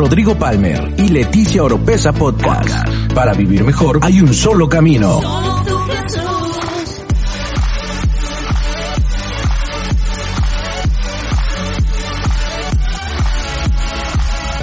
[0.00, 2.88] Rodrigo Palmer y Leticia Oropesa Podcast.
[3.14, 5.20] Para vivir mejor hay un solo camino.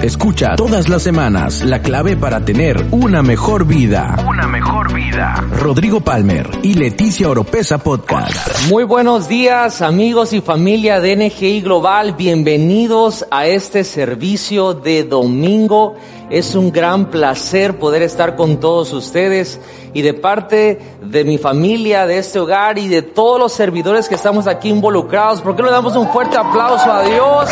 [0.02, 4.14] Escucha todas las semanas la clave para tener una mejor vida.
[4.28, 5.44] Una mejor vida.
[5.58, 8.68] Rodrigo Palmer y Leticia Oropesa Podcast.
[8.68, 12.12] Muy buenos días amigos y familia de NGI Global.
[12.12, 15.96] Bienvenidos a este servicio de domingo.
[16.30, 19.60] Es un gran placer poder estar con todos ustedes
[19.94, 24.14] y de parte de mi familia, de este hogar y de todos los servidores que
[24.14, 25.40] estamos aquí involucrados.
[25.40, 27.50] ¿Por qué no le damos un fuerte aplauso a Dios?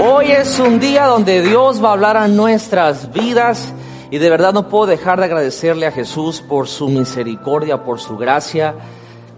[0.00, 3.74] Hoy es un día donde Dios va a hablar a nuestras vidas
[4.12, 8.16] y de verdad no puedo dejar de agradecerle a Jesús por su misericordia, por su
[8.16, 8.76] gracia,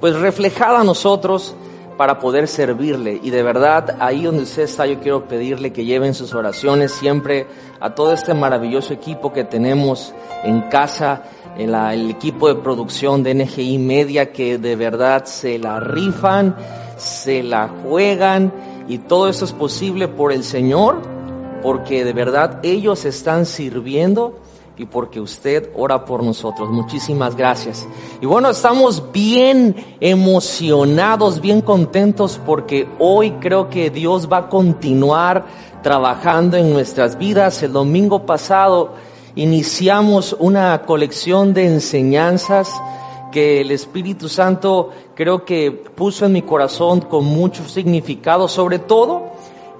[0.00, 1.54] pues reflejada a nosotros
[1.96, 3.18] para poder servirle.
[3.22, 7.46] Y de verdad, ahí donde usted está, yo quiero pedirle que lleven sus oraciones siempre
[7.80, 10.12] a todo este maravilloso equipo que tenemos
[10.44, 11.22] en casa,
[11.56, 16.54] el, equipo de producción de NGI Media, que de verdad se la rifan,
[16.98, 18.52] se la juegan
[18.90, 21.00] y todo eso es posible por el Señor,
[21.62, 24.40] porque de verdad ellos están sirviendo
[24.76, 26.70] y porque usted ora por nosotros.
[26.70, 27.86] Muchísimas gracias.
[28.20, 35.44] Y bueno, estamos bien emocionados, bien contentos porque hoy creo que Dios va a continuar
[35.84, 37.62] trabajando en nuestras vidas.
[37.62, 38.94] El domingo pasado
[39.36, 42.68] iniciamos una colección de enseñanzas
[43.30, 49.30] que el Espíritu Santo creo que puso en mi corazón con mucho significado, sobre todo,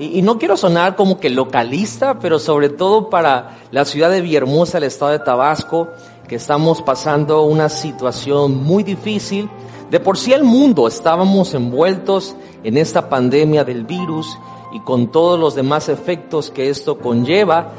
[0.01, 4.79] y, no quiero sonar como que localista, pero sobre todo para la ciudad de Villahermosa,
[4.79, 5.89] el estado de Tabasco,
[6.27, 9.51] que estamos pasando una situación muy difícil.
[9.91, 12.35] De por sí el mundo estábamos envueltos
[12.65, 14.39] en esta pandemia del virus
[14.73, 17.73] y con todos los demás efectos que esto conlleva.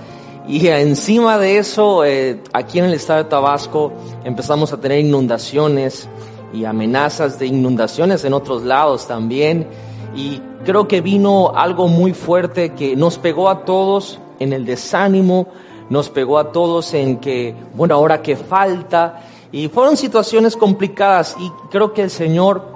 [0.52, 3.94] Y encima de eso, eh, aquí en el estado de Tabasco
[4.26, 6.10] empezamos a tener inundaciones
[6.54, 9.66] y amenazas de inundaciones en otros lados también.
[10.14, 15.48] Y creo que vino algo muy fuerte que nos pegó a todos en el desánimo,
[15.90, 19.22] nos pegó a todos en que, bueno, ahora que falta.
[19.54, 22.68] Y fueron situaciones complicadas y creo que el Señor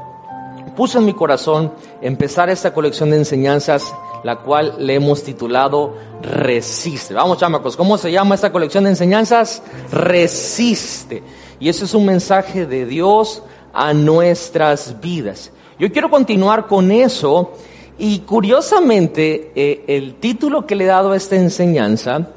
[0.78, 3.94] puso en mi corazón empezar esta colección de enseñanzas
[4.26, 5.94] la cual le hemos titulado
[6.24, 7.14] Resiste.
[7.14, 9.62] Vamos, chamacos, ¿cómo se llama esta colección de enseñanzas?
[9.92, 11.22] Resiste.
[11.60, 15.52] Y eso es un mensaje de Dios a nuestras vidas.
[15.78, 17.52] Yo quiero continuar con eso
[18.00, 22.30] y curiosamente eh, el título que le he dado a esta enseñanza,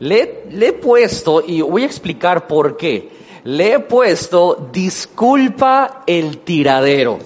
[0.00, 3.08] le, le he puesto, y voy a explicar por qué,
[3.44, 7.20] le he puesto disculpa el tiradero.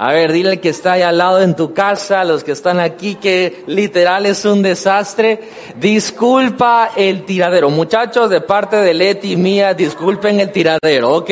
[0.00, 3.16] A ver, dile que está ahí al lado en tu casa, los que están aquí,
[3.16, 5.40] que literal es un desastre.
[5.74, 7.68] Disculpa el tiradero.
[7.68, 11.30] Muchachos, de parte de Leti y mía, disculpen el tiradero, ¿ok?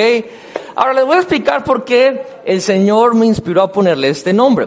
[0.75, 4.67] Ahora les voy a explicar por qué el Señor me inspiró a ponerle este nombre.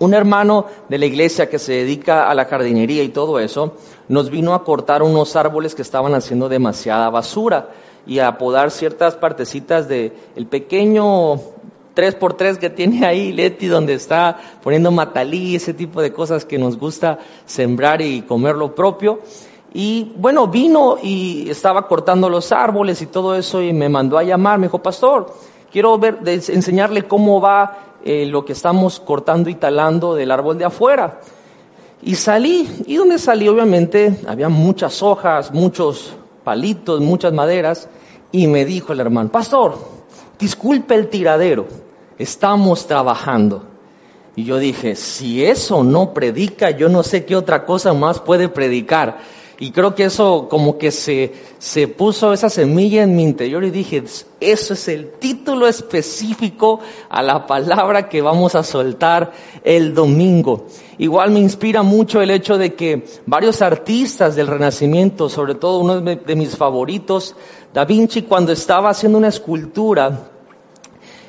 [0.00, 3.74] Un hermano de la iglesia que se dedica a la jardinería y todo eso,
[4.08, 7.68] nos vino a cortar unos árboles que estaban haciendo demasiada basura
[8.08, 11.40] y a podar ciertas partecitas de el pequeño
[11.94, 16.78] 3x3 que tiene ahí Leti, donde está poniendo matalí, ese tipo de cosas que nos
[16.78, 19.20] gusta sembrar y comer lo propio.
[19.72, 24.22] Y bueno, vino y estaba cortando los árboles y todo eso y me mandó a
[24.22, 25.34] llamar, me dijo, pastor,
[25.72, 30.66] quiero ver, enseñarle cómo va eh, lo que estamos cortando y talando del árbol de
[30.66, 31.20] afuera.
[32.02, 37.88] Y salí, y donde salí obviamente había muchas hojas, muchos palitos, muchas maderas,
[38.30, 39.76] y me dijo el hermano, pastor,
[40.38, 41.66] disculpe el tiradero,
[42.18, 43.64] estamos trabajando.
[44.36, 48.48] Y yo dije, si eso no predica, yo no sé qué otra cosa más puede
[48.48, 49.18] predicar.
[49.60, 53.70] Y creo que eso como que se, se puso esa semilla en mi interior y
[53.70, 54.02] dije,
[54.40, 59.32] eso es el título específico a la palabra que vamos a soltar
[59.62, 60.66] el domingo.
[60.98, 66.00] Igual me inspira mucho el hecho de que varios artistas del Renacimiento, sobre todo uno
[66.00, 67.36] de mis favoritos,
[67.72, 70.30] Da Vinci, cuando estaba haciendo una escultura,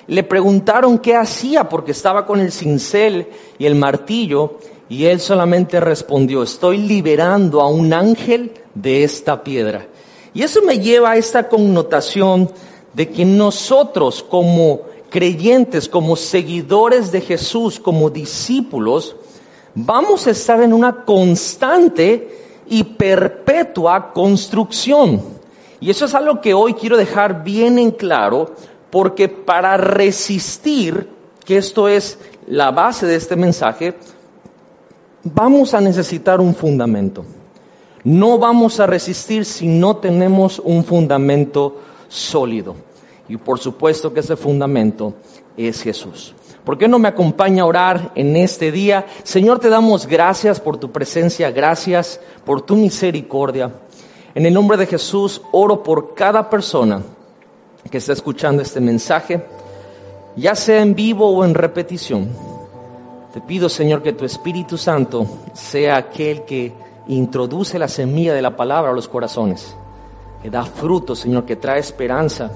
[0.08, 5.80] le preguntaron qué hacía porque estaba con el cincel y el martillo y él solamente
[5.80, 9.88] respondió, estoy liberando a un ángel de esta piedra.
[10.34, 12.52] Y eso me lleva a esta connotación
[12.94, 19.16] de que nosotros como creyentes, como seguidores de Jesús, como discípulos,
[19.74, 25.22] vamos a estar en una constante y perpetua construcción.
[25.80, 28.56] Y eso es algo que hoy quiero dejar bien en claro
[28.96, 31.10] porque para resistir,
[31.44, 33.94] que esto es la base de este mensaje,
[35.22, 37.26] vamos a necesitar un fundamento.
[38.06, 42.78] No vamos a resistir si no tenemos un fundamento sólido.
[43.28, 45.16] Y por supuesto que ese fundamento
[45.58, 46.34] es Jesús.
[46.64, 49.08] ¿Por qué no me acompaña a orar en este día?
[49.24, 53.74] Señor, te damos gracias por tu presencia, gracias por tu misericordia.
[54.34, 57.04] En el nombre de Jesús oro por cada persona
[57.90, 59.46] que está escuchando este mensaje,
[60.36, 62.30] ya sea en vivo o en repetición.
[63.34, 66.74] Te pido, Señor, que tu Espíritu Santo sea aquel que
[67.08, 69.76] introduce la semilla de la palabra a los corazones,
[70.42, 72.52] que da fruto, Señor, que trae esperanza,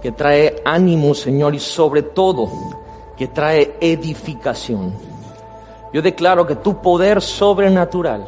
[0.00, 2.48] que trae ánimo, Señor, y sobre todo
[3.16, 4.92] que trae edificación.
[5.92, 8.26] Yo declaro que tu poder sobrenatural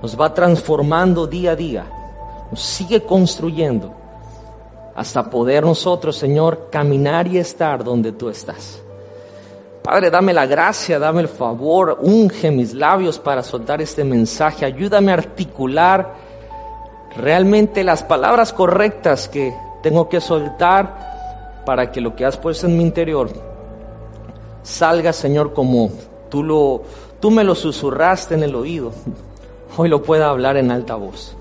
[0.00, 1.84] nos va transformando día a día,
[2.50, 4.01] nos sigue construyendo
[4.94, 8.82] hasta poder nosotros, Señor, caminar y estar donde tú estás.
[9.82, 15.10] Padre, dame la gracia, dame el favor, unge mis labios para soltar este mensaje, ayúdame
[15.10, 16.14] a articular
[17.16, 19.52] realmente las palabras correctas que
[19.82, 23.28] tengo que soltar para que lo que has puesto en mi interior
[24.62, 25.90] salga, Señor, como
[26.30, 26.82] tú, lo,
[27.20, 28.92] tú me lo susurraste en el oído.
[29.76, 31.36] Hoy lo pueda hablar en alta voz.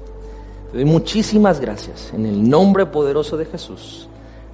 [0.74, 4.08] Doy muchísimas gracias en el nombre poderoso de Jesús.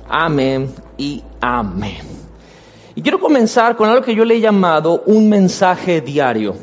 [0.09, 2.01] Amén y amén.
[2.95, 6.55] Y quiero comenzar con algo que yo le he llamado un mensaje diario,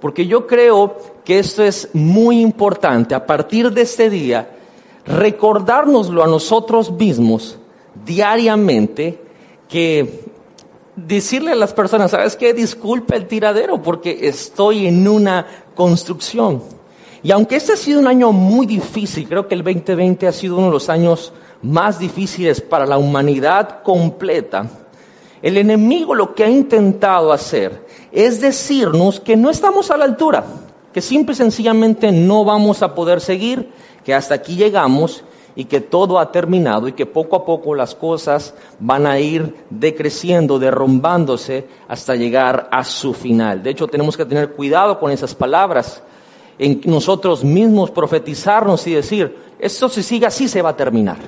[0.00, 3.16] porque yo creo que esto es muy importante.
[3.16, 4.48] A partir de este día,
[5.04, 7.58] recordárnoslo a nosotros mismos
[8.04, 9.20] diariamente
[9.68, 10.26] que
[10.94, 12.54] decirle a las personas, ¿sabes qué?
[12.54, 15.44] Disculpe el tiradero porque estoy en una
[15.74, 16.62] construcción.
[17.22, 20.56] Y aunque este ha sido un año muy difícil, creo que el 2020 ha sido
[20.56, 21.32] uno de los años
[21.62, 24.68] más difíciles para la humanidad completa,
[25.40, 30.44] el enemigo lo que ha intentado hacer es decirnos que no estamos a la altura,
[30.92, 33.70] que simple y sencillamente no vamos a poder seguir,
[34.04, 35.24] que hasta aquí llegamos
[35.54, 39.54] y que todo ha terminado y que poco a poco las cosas van a ir
[39.70, 43.62] decreciendo, derrumbándose hasta llegar a su final.
[43.62, 46.02] De hecho, tenemos que tener cuidado con esas palabras,
[46.58, 51.18] en nosotros mismos profetizarnos y decir, esto si sigue así se va a terminar.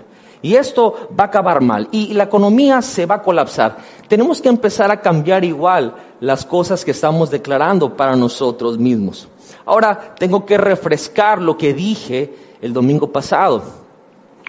[0.42, 1.88] Y esto va a acabar mal.
[1.90, 3.78] Y la economía se va a colapsar.
[4.08, 9.26] Tenemos que empezar a cambiar igual las cosas que estamos declarando para nosotros mismos.
[9.64, 13.62] Ahora tengo que refrescar lo que dije el domingo pasado.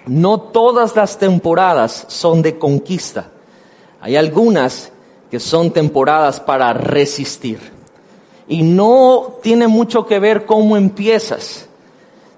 [0.06, 3.30] No todas las temporadas son de conquista.
[4.00, 4.92] Hay algunas
[5.30, 7.75] que son temporadas para resistir.
[8.48, 11.66] Y no tiene mucho que ver cómo empiezas.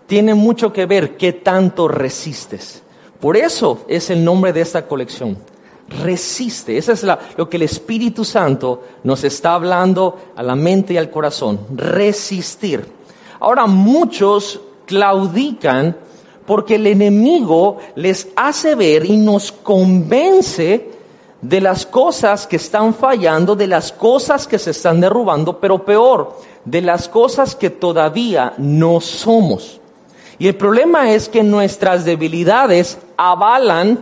[0.06, 2.82] Tiene mucho que ver qué tanto resistes.
[3.20, 5.36] Por eso es el nombre de esta colección.
[6.02, 6.78] Resiste.
[6.78, 7.04] Eso es
[7.36, 11.60] lo que el Espíritu Santo nos está hablando a la mente y al corazón.
[11.74, 12.86] Resistir.
[13.40, 15.96] Ahora muchos claudican
[16.46, 20.97] porque el enemigo les hace ver y nos convence
[21.40, 26.36] de las cosas que están fallando, de las cosas que se están derrubando, pero peor,
[26.64, 29.80] de las cosas que todavía no somos.
[30.38, 33.98] Y el problema es que nuestras debilidades avalan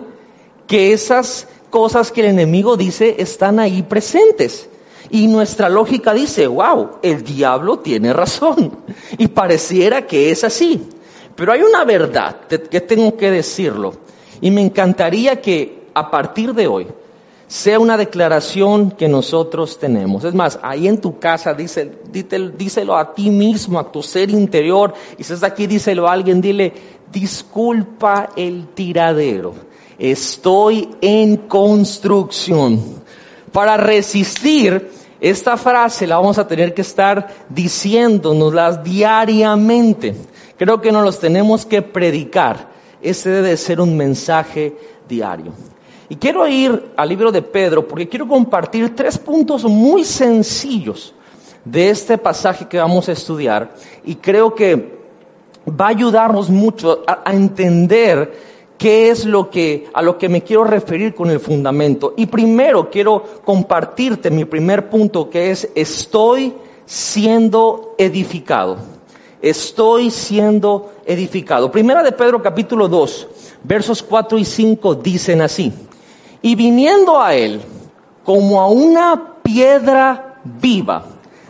[0.67, 4.69] que esas cosas que el enemigo dice están ahí presentes.
[5.09, 8.79] Y nuestra lógica dice, wow, el diablo tiene razón.
[9.19, 10.89] Y pareciera que es así.
[11.35, 13.93] Pero hay una verdad que tengo que decirlo
[14.41, 16.87] y me encantaría que a partir de hoy
[17.49, 20.25] sea una declaración que nosotros tenemos.
[20.25, 24.93] Es más, ahí en tu casa dice, díselo a ti mismo, a tu ser interior.
[25.17, 26.73] Y si estás aquí, díselo a alguien, dile,
[27.13, 29.55] disculpa el tiradero.
[29.99, 32.81] Estoy en construcción.
[33.53, 40.15] Para resistir esta frase la vamos a tener que estar diciéndonoslas diariamente.
[40.59, 42.69] Creo que nos los tenemos que predicar.
[43.01, 44.77] Ese debe ser un mensaje
[45.09, 45.53] diario.
[46.09, 51.15] Y quiero ir al libro de Pedro porque quiero compartir tres puntos muy sencillos
[51.65, 54.97] de este pasaje que vamos a estudiar y creo que
[55.69, 58.33] va a ayudarnos mucho a, entender
[58.79, 62.15] qué es lo que, a lo que me quiero referir con el fundamento.
[62.17, 68.77] Y primero quiero compartirte mi primer punto que es estoy siendo edificado
[69.43, 71.71] estoy siendo edificado.
[71.71, 73.29] Primera de Pedro capítulo 2,
[73.63, 75.73] versos 4 y 5 dicen así,
[76.47, 77.61] y viniendo a él
[78.23, 81.05] como a una piedra viva,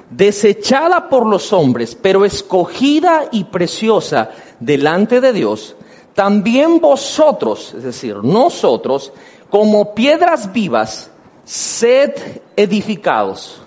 [0.09, 5.76] desechada por los hombres, pero escogida y preciosa delante de Dios,
[6.15, 9.12] también vosotros, es decir, nosotros,
[9.50, 11.11] como piedras vivas,
[11.45, 12.15] sed
[12.57, 13.61] edificados,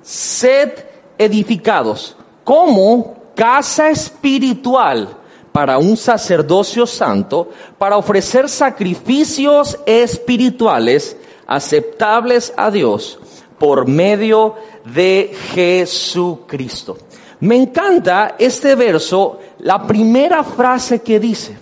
[0.00, 0.70] sed
[1.18, 5.08] edificados, como casa espiritual
[5.52, 13.18] para un sacerdocio santo, para ofrecer sacrificios espirituales aceptables a Dios
[13.58, 16.96] por medio de Jesucristo.
[17.40, 21.56] Me encanta este verso, la primera frase que dice,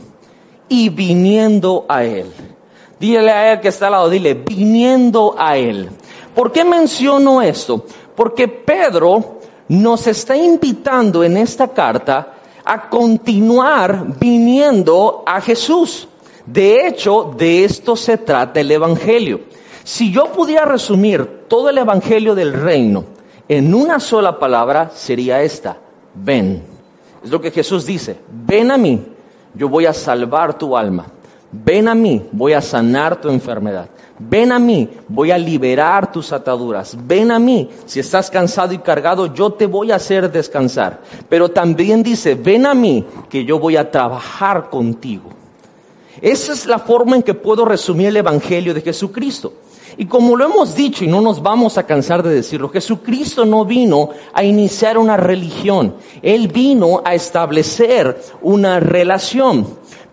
[0.68, 2.32] y viniendo a Él.
[2.98, 5.90] Dile a Él que está al lado, dile, viniendo a Él.
[6.34, 7.84] ¿Por qué menciono esto?
[8.14, 12.35] Porque Pedro nos está invitando en esta carta
[12.66, 16.08] a continuar viniendo a Jesús.
[16.44, 19.40] De hecho, de esto se trata el Evangelio.
[19.84, 23.04] Si yo pudiera resumir todo el Evangelio del reino
[23.48, 25.76] en una sola palabra, sería esta,
[26.14, 26.64] ven.
[27.22, 29.06] Es lo que Jesús dice, ven a mí,
[29.54, 31.06] yo voy a salvar tu alma.
[31.52, 33.88] Ven a mí, voy a sanar tu enfermedad.
[34.18, 36.96] Ven a mí, voy a liberar tus ataduras.
[37.06, 41.02] Ven a mí, si estás cansado y cargado, yo te voy a hacer descansar.
[41.28, 45.30] Pero también dice, ven a mí, que yo voy a trabajar contigo.
[46.20, 49.52] Esa es la forma en que puedo resumir el Evangelio de Jesucristo.
[49.98, 53.64] Y como lo hemos dicho y no nos vamos a cansar de decirlo, Jesucristo no
[53.64, 59.66] vino a iniciar una religión, Él vino a establecer una relación.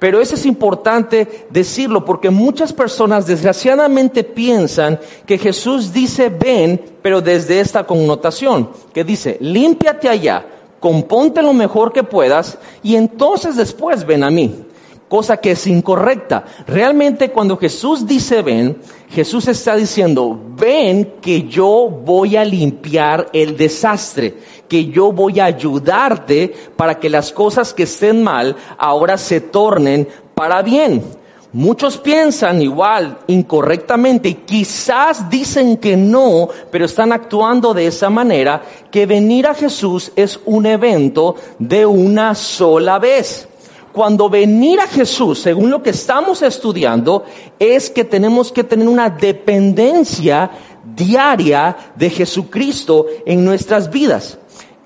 [0.04, 7.22] Pero eso es importante decirlo porque muchas personas desgraciadamente piensan que Jesús dice ven, pero
[7.22, 10.46] desde esta connotación, que dice límpiate allá,
[10.82, 14.66] componte lo mejor que puedas y entonces después ven a mí
[15.08, 16.46] cosa que es incorrecta.
[16.68, 18.78] Realmente cuando Jesús dice ven,
[19.10, 24.36] Jesús está diciendo, ven que yo voy a limpiar el desastre,
[24.68, 30.08] que yo voy a ayudarte para que las cosas que estén mal ahora se tornen
[30.34, 31.04] para bien.
[31.52, 39.06] Muchos piensan igual, incorrectamente, quizás dicen que no, pero están actuando de esa manera, que
[39.06, 43.48] venir a Jesús es un evento de una sola vez
[43.94, 47.24] cuando venir a Jesús, según lo que estamos estudiando,
[47.60, 50.50] es que tenemos que tener una dependencia
[50.84, 54.38] diaria de Jesucristo en nuestras vidas.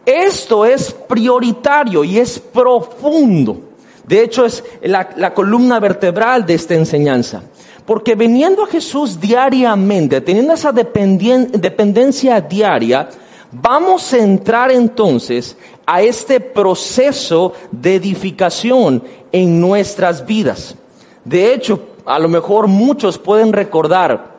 [0.06, 3.62] Esto es prioritario y es profundo.
[4.06, 7.44] De hecho, es la, columna vertebral de esta enseñanza.
[7.86, 13.10] Porque veniendo a Jesús diariamente, teniendo esa dependencia diaria,
[13.52, 15.56] vamos a entrar entonces
[15.88, 19.02] a este proceso de edificación
[19.32, 20.76] en nuestras vidas.
[21.24, 24.36] De hecho, a lo mejor muchos pueden recordar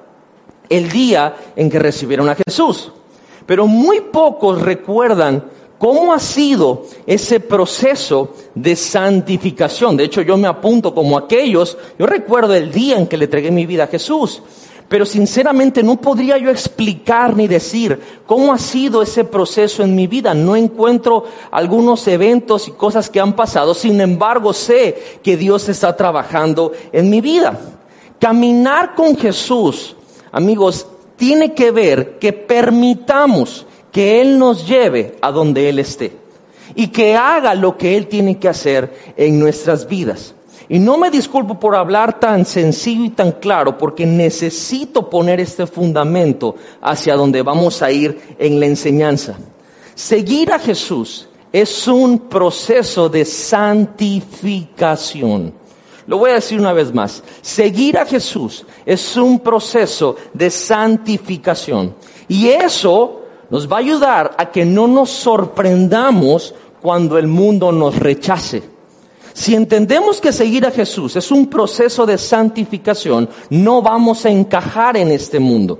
[0.68, 2.92] el día en que recibieron a Jesús,
[3.46, 5.42] pero muy pocos recuerdan
[5.78, 9.96] cómo ha sido ese proceso de santificación.
[9.96, 13.50] De hecho, yo me apunto como aquellos, yo recuerdo el día en que le entregué
[13.50, 14.42] mi vida a Jesús.
[14.88, 20.06] Pero sinceramente no podría yo explicar ni decir cómo ha sido ese proceso en mi
[20.06, 20.32] vida.
[20.32, 23.74] No encuentro algunos eventos y cosas que han pasado.
[23.74, 27.58] Sin embargo, sé que Dios está trabajando en mi vida.
[28.18, 29.94] Caminar con Jesús,
[30.32, 36.16] amigos, tiene que ver que permitamos que Él nos lleve a donde Él esté
[36.74, 40.34] y que haga lo que Él tiene que hacer en nuestras vidas.
[40.68, 45.66] Y no me disculpo por hablar tan sencillo y tan claro, porque necesito poner este
[45.66, 49.38] fundamento hacia donde vamos a ir en la enseñanza.
[49.94, 55.54] Seguir a Jesús es un proceso de santificación.
[56.06, 57.22] Lo voy a decir una vez más.
[57.40, 61.94] Seguir a Jesús es un proceso de santificación.
[62.28, 67.96] Y eso nos va a ayudar a que no nos sorprendamos cuando el mundo nos
[67.96, 68.77] rechace.
[69.38, 74.96] Si entendemos que seguir a Jesús es un proceso de santificación, no vamos a encajar
[74.96, 75.78] en este mundo.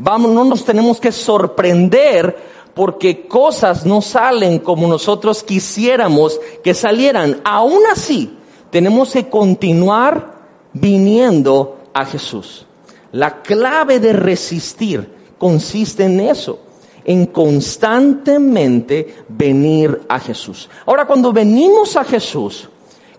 [0.00, 2.36] No nos tenemos que sorprender
[2.74, 7.40] porque cosas no salen como nosotros quisiéramos que salieran.
[7.44, 8.36] Aún así,
[8.68, 12.66] tenemos que continuar viniendo a Jesús.
[13.12, 16.58] La clave de resistir consiste en eso,
[17.04, 20.68] en constantemente venir a Jesús.
[20.84, 22.68] Ahora, cuando venimos a Jesús,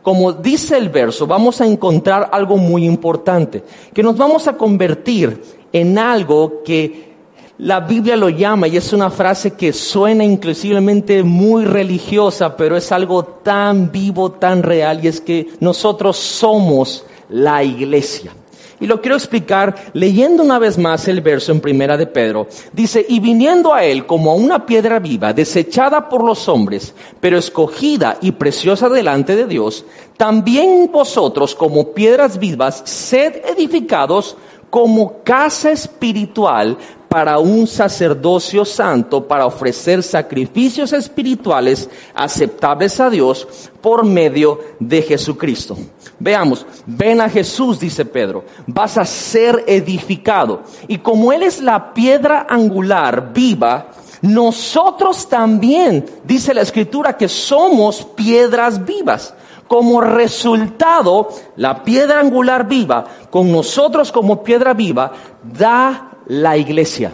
[0.09, 3.63] como dice el verso, vamos a encontrar algo muy importante,
[3.93, 5.39] que nos vamos a convertir
[5.71, 7.13] en algo que
[7.59, 12.91] la Biblia lo llama, y es una frase que suena inclusivamente muy religiosa, pero es
[12.91, 18.31] algo tan vivo, tan real, y es que nosotros somos la iglesia.
[18.79, 22.48] Y lo quiero explicar leyendo una vez más el verso en primera de Pedro.
[22.71, 27.38] Dice, y viniendo a él como a una piedra viva, desechada por los hombres, pero
[27.38, 29.86] escogida y preciosa delante de Dios,
[30.17, 34.38] también vosotros como piedras vivas, sed edificados
[34.69, 36.77] como casa espiritual
[37.09, 43.47] para un sacerdocio santo, para ofrecer sacrificios espirituales aceptables a Dios
[43.81, 45.75] por medio de Jesucristo.
[46.19, 50.61] Veamos, ven a Jesús, dice Pedro, vas a ser edificado.
[50.87, 53.87] Y como Él es la piedra angular viva,
[54.21, 59.33] nosotros también, dice la escritura, que somos piedras vivas.
[59.67, 65.11] Como resultado, la piedra angular viva, con nosotros como piedra viva,
[65.43, 67.12] da la iglesia.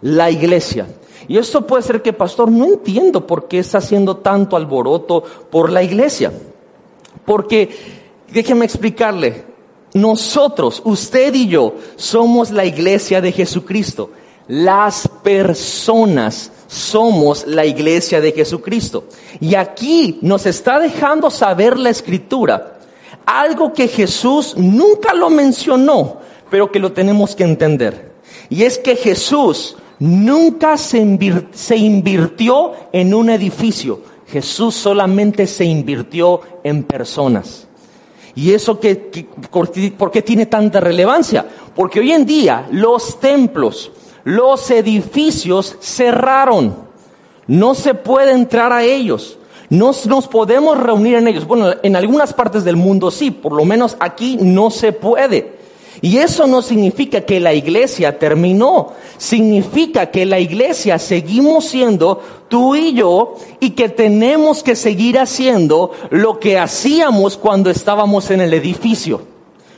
[0.00, 0.86] La iglesia.
[1.26, 5.72] Y esto puede ser que, pastor, no entiendo por qué está haciendo tanto alboroto por
[5.72, 6.32] la iglesia.
[7.24, 7.74] Porque,
[8.30, 9.44] déjeme explicarle,
[9.94, 14.10] nosotros, usted y yo, somos la iglesia de Jesucristo.
[14.46, 19.04] Las personas somos la iglesia de Jesucristo.
[19.40, 22.78] Y aquí nos está dejando saber la escritura,
[23.24, 26.18] algo que Jesús nunca lo mencionó,
[26.50, 28.13] pero que lo tenemos que entender.
[28.50, 36.84] Y es que Jesús nunca se, invirtió en un edificio, Jesús solamente se invirtió en
[36.84, 37.66] personas.
[38.36, 39.28] ¿Y eso que,
[39.96, 41.46] por qué tiene tanta relevancia?
[41.74, 43.92] Porque hoy en día los templos,
[44.24, 46.74] los edificios cerraron.
[47.46, 49.38] No se puede entrar a ellos.
[49.70, 51.46] No nos podemos reunir en ellos.
[51.46, 55.63] Bueno, en algunas partes del mundo sí, por lo menos aquí no se puede.
[56.04, 58.92] Y eso no significa que la iglesia terminó.
[59.16, 65.92] Significa que la iglesia seguimos siendo tú y yo y que tenemos que seguir haciendo
[66.10, 69.22] lo que hacíamos cuando estábamos en el edificio.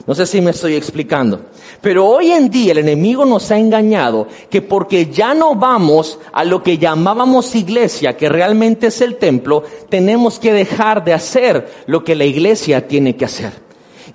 [0.04, 1.42] No sé si me estoy explicando.
[1.80, 6.42] Pero hoy en día el enemigo nos ha engañado que porque ya no vamos a
[6.42, 12.02] lo que llamábamos iglesia, que realmente es el templo, tenemos que dejar de hacer lo
[12.02, 13.65] que la iglesia tiene que hacer.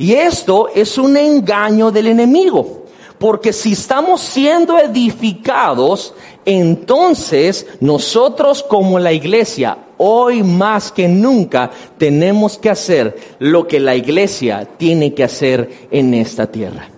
[0.01, 2.85] Y esto es un engaño del enemigo.
[3.19, 12.57] Porque si estamos siendo edificados, entonces nosotros como la iglesia, hoy más que nunca, tenemos
[12.57, 16.89] que hacer lo que la iglesia tiene que hacer en esta tierra.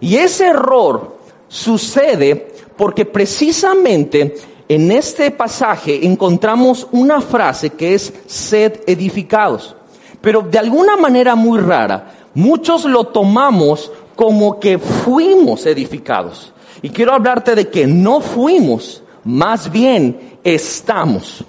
[0.00, 4.34] Y ese error sucede porque precisamente
[4.66, 9.76] en este pasaje encontramos una frase que es sed edificados.
[10.22, 16.52] Pero de alguna manera muy rara, muchos lo tomamos como que fuimos edificados.
[16.82, 21.42] Y quiero hablarte de que no fuimos, más bien estamos.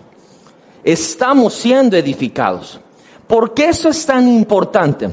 [0.83, 2.79] Estamos siendo edificados.
[3.27, 5.09] ¿Por qué eso es tan importante?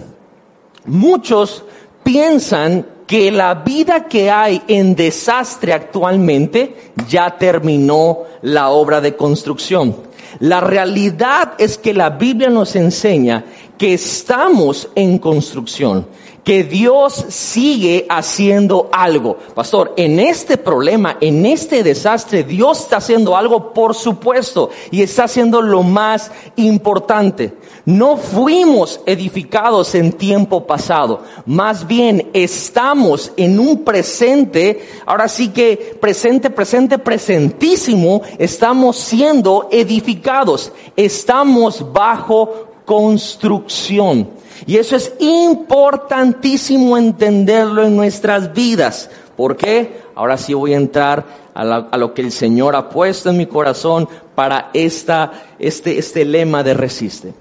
[0.86, 1.64] Muchos
[2.04, 9.96] piensan que la vida que hay en desastre actualmente ya terminó la obra de construcción.
[10.40, 13.44] La realidad es que la Biblia nos enseña
[13.78, 16.06] que estamos en construcción
[16.44, 19.38] que Dios sigue haciendo algo.
[19.54, 25.24] Pastor, en este problema, en este desastre, Dios está haciendo algo, por supuesto, y está
[25.24, 27.54] haciendo lo más importante.
[27.86, 35.96] No fuimos edificados en tiempo pasado, más bien estamos en un presente, ahora sí que
[36.00, 44.43] presente, presente, presentísimo, estamos siendo edificados, estamos bajo construcción.
[44.66, 49.10] Y eso es importantísimo entenderlo en nuestras vidas.
[49.36, 50.02] ¿Por qué?
[50.14, 54.08] Ahora sí voy a entrar a, lo que el Señor ha puesto en mi corazón
[54.34, 57.34] para esta, este, este lema de resiste.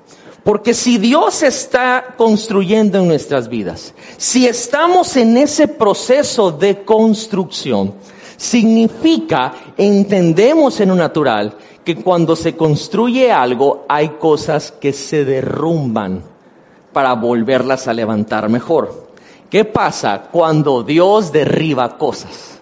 [0.43, 7.93] Porque si Dios está construyendo en nuestras vidas, si estamos en ese proceso de construcción,
[8.35, 16.32] significa, entendemos en lo natural, que cuando se construye algo hay cosas que se derrumban
[16.93, 19.07] para volverlas a levantar mejor.
[19.49, 22.59] ¿Qué pasa cuando Dios derriba cosas?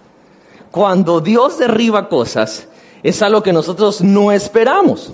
[0.72, 2.68] Cuando Dios derriba cosas,
[3.04, 5.12] es algo que nosotros no esperamos.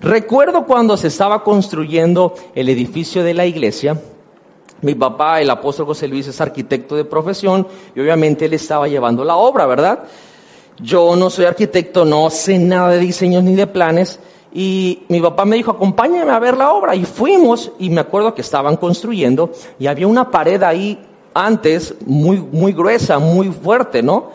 [0.00, 4.00] Recuerdo cuando se estaba construyendo el edificio de la iglesia,
[4.82, 9.24] mi papá, el apóstol José Luis, es arquitecto de profesión y obviamente él estaba llevando
[9.24, 10.04] la obra, ¿verdad?
[10.78, 14.18] Yo no soy arquitecto, no sé nada de diseños ni de planes,
[14.52, 16.94] y mi papá me dijo, acompáñame a ver la obra.
[16.94, 20.98] Y fuimos, y me acuerdo que estaban construyendo, y había una pared ahí
[21.34, 24.30] antes muy, muy gruesa, muy fuerte, ¿no?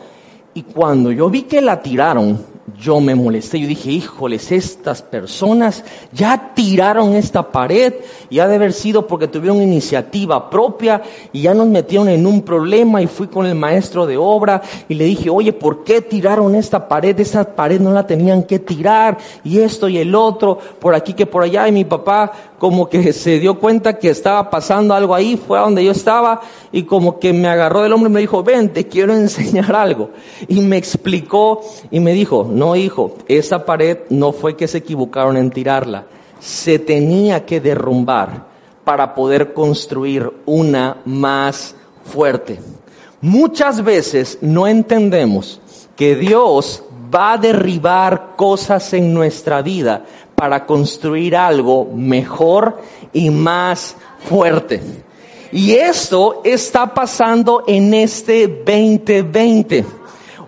[0.54, 3.60] Y cuando yo vi que la tiraron, yo me molesté.
[3.60, 7.94] Yo dije, híjoles, estas personas ya tiraron esta pared
[8.28, 11.02] y ha de haber sido porque tuvieron iniciativa propia
[11.32, 14.94] y ya nos metieron en un problema y fui con el maestro de obra y
[14.94, 17.18] le dije, oye, ¿por qué tiraron esta pared?
[17.20, 21.26] Esa pared no la tenían que tirar y esto y el otro, por aquí que
[21.26, 21.68] por allá.
[21.68, 25.62] Y mi papá como que se dio cuenta que estaba pasando algo ahí, fue a
[25.62, 26.40] donde yo estaba
[26.72, 30.10] y como que me agarró del hombro y me dijo, ven, te quiero enseñar algo.
[30.48, 35.36] Y me explicó y me dijo, no hijo, esa pared no fue que se equivocaron
[35.36, 36.06] en tirarla,
[36.40, 38.46] se tenía que derrumbar
[38.84, 42.60] para poder construir una más fuerte.
[43.20, 45.60] Muchas veces no entendemos
[45.96, 50.04] que Dios va a derribar cosas en nuestra vida
[50.36, 52.80] para construir algo mejor
[53.12, 53.96] y más
[54.28, 54.80] fuerte.
[55.50, 59.84] Y esto está pasando en este 2020.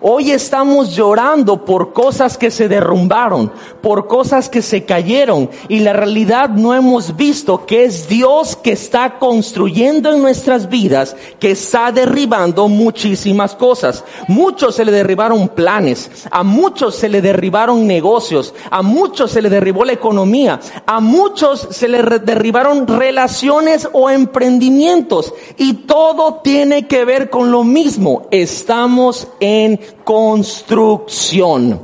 [0.01, 5.91] Hoy estamos llorando por cosas que se derrumbaron, por cosas que se cayeron y la
[5.91, 11.91] realidad no hemos visto que es Dios que está construyendo en nuestras vidas, que está
[11.91, 14.05] derribando muchísimas cosas.
[14.29, 19.49] Muchos se le derribaron planes, a muchos se le derribaron negocios, a muchos se le
[19.49, 27.03] derribó la economía, a muchos se le derribaron relaciones o emprendimientos y todo tiene que
[27.03, 28.27] ver con lo mismo.
[28.31, 31.81] Estamos en construcción.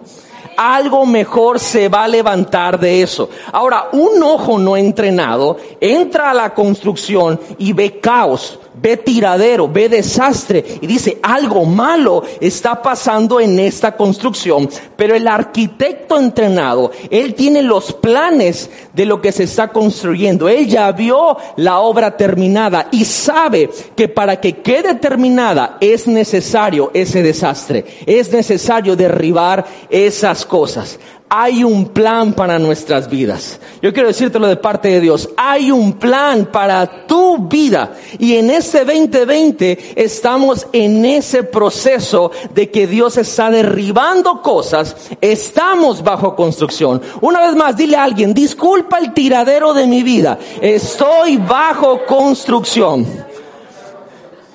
[0.58, 3.30] Algo mejor se va a levantar de eso.
[3.52, 9.90] Ahora, un ojo no entrenado entra a la construcción y ve caos, ve tiradero, ve
[9.90, 14.70] desastre y dice, algo malo está pasando en esta construcción.
[14.96, 20.50] Pero el arquitecto entrenado, él tiene los planes de lo que se está construyendo.
[20.50, 26.92] Él ya vio la obra terminada y sabe que para que quede terminada es necesario
[26.94, 27.86] ese desastre.
[28.06, 33.60] Es necesario derribar esas cosas hay un plan para nuestras vidas.
[33.82, 35.30] Yo quiero decírtelo de parte de Dios.
[35.36, 37.94] Hay un plan para tu vida.
[38.20, 44.96] Y en ese 2020 estamos en ese proceso de que Dios está derribando cosas.
[45.20, 47.02] Estamos bajo construcción.
[47.22, 50.38] Una vez más, dile a alguien, disculpa el tiradero de mi vida.
[50.62, 53.06] Estoy bajo construcción.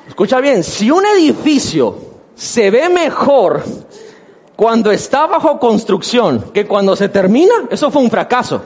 [0.06, 1.96] Escucha bien, si un edificio
[2.34, 3.62] se ve mejor
[4.60, 8.60] cuando está bajo construcción que cuando se termina, eso fue un fracaso.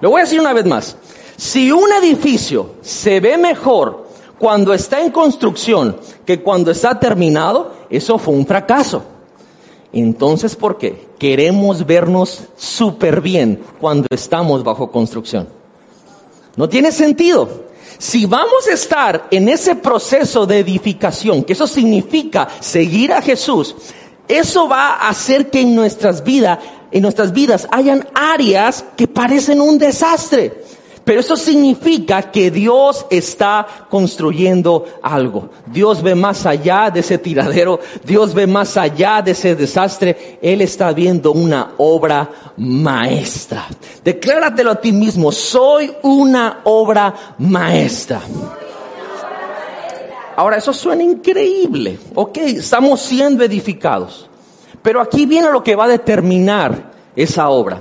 [0.00, 0.96] Lo voy a decir una vez más.
[1.36, 8.18] Si un edificio se ve mejor cuando está en construcción que cuando está terminado, eso
[8.18, 9.04] fue un fracaso.
[9.92, 11.06] Entonces, ¿por qué?
[11.20, 15.48] Queremos vernos súper bien cuando estamos bajo construcción.
[16.56, 17.68] No tiene sentido.
[17.96, 23.74] Si vamos a estar en ese proceso de edificación, que eso significa seguir a Jesús,
[24.28, 26.58] eso va a hacer que en nuestras vidas,
[26.90, 30.62] en nuestras vidas hayan áreas que parecen un desastre.
[31.08, 35.48] Pero eso significa que Dios está construyendo algo.
[35.64, 40.38] Dios ve más allá de ese tiradero, Dios ve más allá de ese desastre.
[40.42, 43.66] Él está viendo una obra maestra.
[44.04, 48.20] Decláratelo a ti mismo, soy una obra maestra.
[50.38, 51.98] Ahora, eso suena increíble.
[52.14, 54.30] Ok, estamos siendo edificados.
[54.82, 57.80] Pero aquí viene lo que va a determinar esa obra.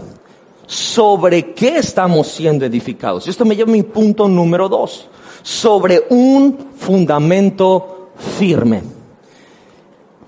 [0.65, 3.28] ¿Sobre qué estamos siendo edificados?
[3.28, 5.08] Esto me lleva a mi punto número dos.
[5.43, 8.82] Sobre un fundamento firme.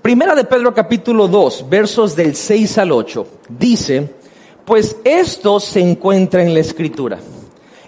[0.00, 3.26] Primera de Pedro capítulo 2, versos del 6 al 8,
[3.58, 4.08] dice,
[4.64, 7.18] pues esto se encuentra en la escritura.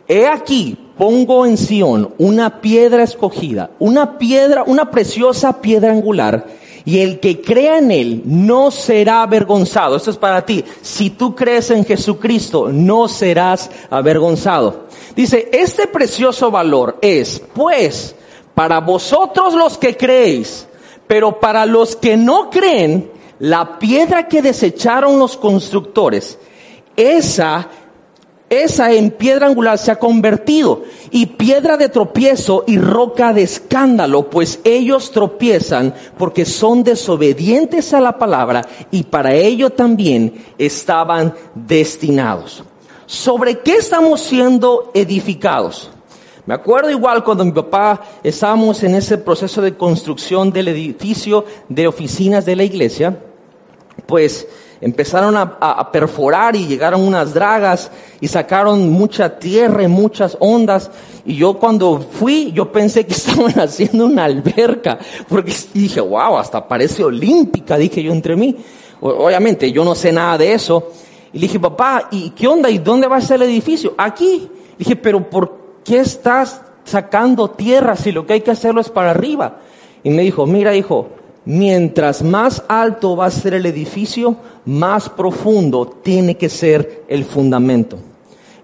[0.09, 6.47] He aquí, pongo en Sión una piedra escogida, una piedra, una preciosa piedra angular,
[6.85, 9.97] y el que crea en él no será avergonzado.
[9.97, 10.65] Esto es para ti.
[10.81, 14.87] Si tú crees en Jesucristo, no serás avergonzado.
[15.15, 18.17] Dice, este precioso valor es, pues,
[18.55, 20.67] para vosotros los que creéis,
[21.07, 26.39] pero para los que no creen, la piedra que desecharon los constructores,
[26.97, 27.69] esa
[28.53, 34.29] esa en piedra angular se ha convertido y piedra de tropiezo y roca de escándalo,
[34.29, 42.63] pues ellos tropiezan porque son desobedientes a la palabra y para ello también estaban destinados.
[43.07, 45.91] ¿Sobre qué estamos siendo edificados?
[46.45, 51.87] Me acuerdo igual cuando mi papá estábamos en ese proceso de construcción del edificio de
[51.87, 53.19] oficinas de la iglesia,
[54.07, 54.47] pues
[54.83, 57.89] empezaron a, perforar y llegaron unas dragas
[58.21, 60.91] y sacaron mucha tierra y muchas ondas.
[61.25, 66.67] Y yo cuando fui, yo pensé que estaban haciendo una alberca, porque dije, wow, hasta
[66.67, 68.57] parece olímpica, dije yo entre mí.
[69.01, 70.91] Obviamente, yo no sé nada de eso.
[71.33, 72.69] Y le dije, papá, ¿y qué onda?
[72.69, 73.95] ¿Y dónde va a ser el edificio?
[73.97, 74.51] Aquí.
[74.77, 79.13] dije, pero ¿por qué estás sacando tierra si lo que hay que hacerlo es para
[79.13, 79.59] arriba?
[80.03, 81.09] Y me dijo, mira hijo,
[81.45, 87.99] mientras más alto va a ser el edificio, más profundo tiene que ser el fundamento.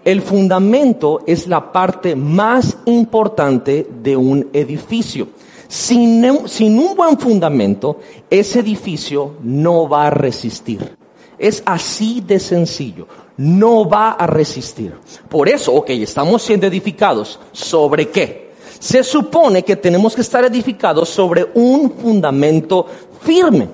[0.04, 5.28] El fundamento es la parte más importante de un edificio.
[5.68, 7.98] Sin, un buen fundamento,
[8.30, 10.96] ese edificio no va a resistir.
[11.38, 13.06] Es así de sencillo.
[13.36, 14.94] No va a resistir.
[15.28, 17.38] Por eso, ok, estamos siendo edificados.
[17.52, 18.47] ¿Sobre qué?
[18.78, 22.86] Se supone que tenemos que estar edificados sobre un fundamento
[23.22, 23.68] firme.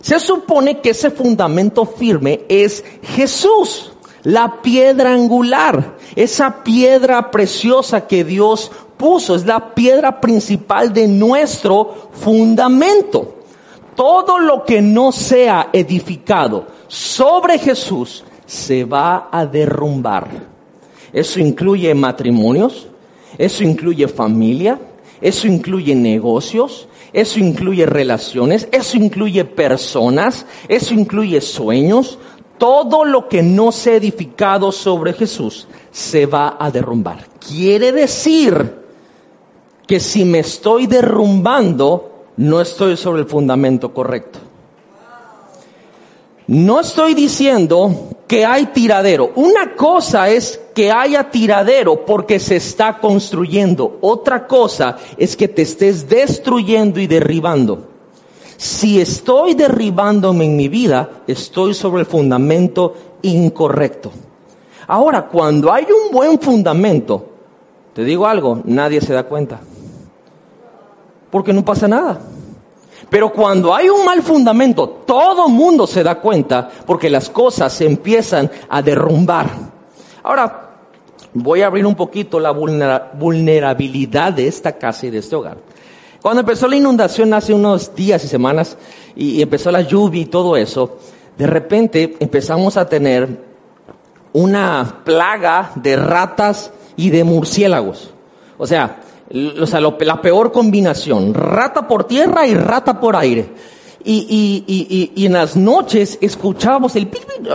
[0.00, 3.92] Se supone que ese fundamento firme es Jesús
[4.26, 12.10] la piedra angular, esa piedra preciosa que Dios puso, es la piedra principal de nuestro
[12.10, 13.36] fundamento.
[13.94, 20.26] Todo lo que no sea edificado sobre Jesús se va a derrumbar.
[21.12, 22.88] Eso incluye matrimonios,
[23.38, 24.78] eso incluye familia,
[25.20, 32.18] eso incluye negocios, eso incluye relaciones, eso incluye personas, eso incluye sueños,
[32.58, 37.26] todo lo que no se ha edificado sobre Jesús se va a derrumbar.
[37.38, 38.84] Quiere decir
[39.86, 44.40] que si me estoy derrumbando, no estoy sobre el fundamento correcto.
[46.48, 49.32] No estoy diciendo que hay tiradero.
[49.36, 53.98] Una cosa es que haya tiradero porque se está construyendo.
[54.00, 57.88] Otra cosa es que te estés destruyendo y derribando.
[58.56, 64.10] Si estoy derribándome en mi vida, estoy sobre el fundamento incorrecto.
[64.88, 67.26] Ahora, cuando hay un buen fundamento,
[67.92, 69.60] te digo algo, nadie se da cuenta.
[71.30, 72.20] Porque no pasa nada.
[73.08, 77.86] Pero cuando hay un mal fundamento, todo mundo se da cuenta porque las cosas se
[77.86, 79.48] empiezan a derrumbar.
[80.22, 80.70] Ahora,
[81.32, 85.58] voy a abrir un poquito la vulnerabilidad de esta casa y de este hogar.
[86.20, 88.76] Cuando empezó la inundación hace unos días y semanas
[89.14, 90.98] y, empezó la lluvia y todo eso,
[91.38, 93.44] de repente empezamos a tener
[94.32, 98.10] una plaga de ratas y de murciélagos.
[98.58, 103.48] O sea, la peor combinación, rata por tierra y rata por aire.
[104.08, 107.10] Y, y, en las noches escuchábamos el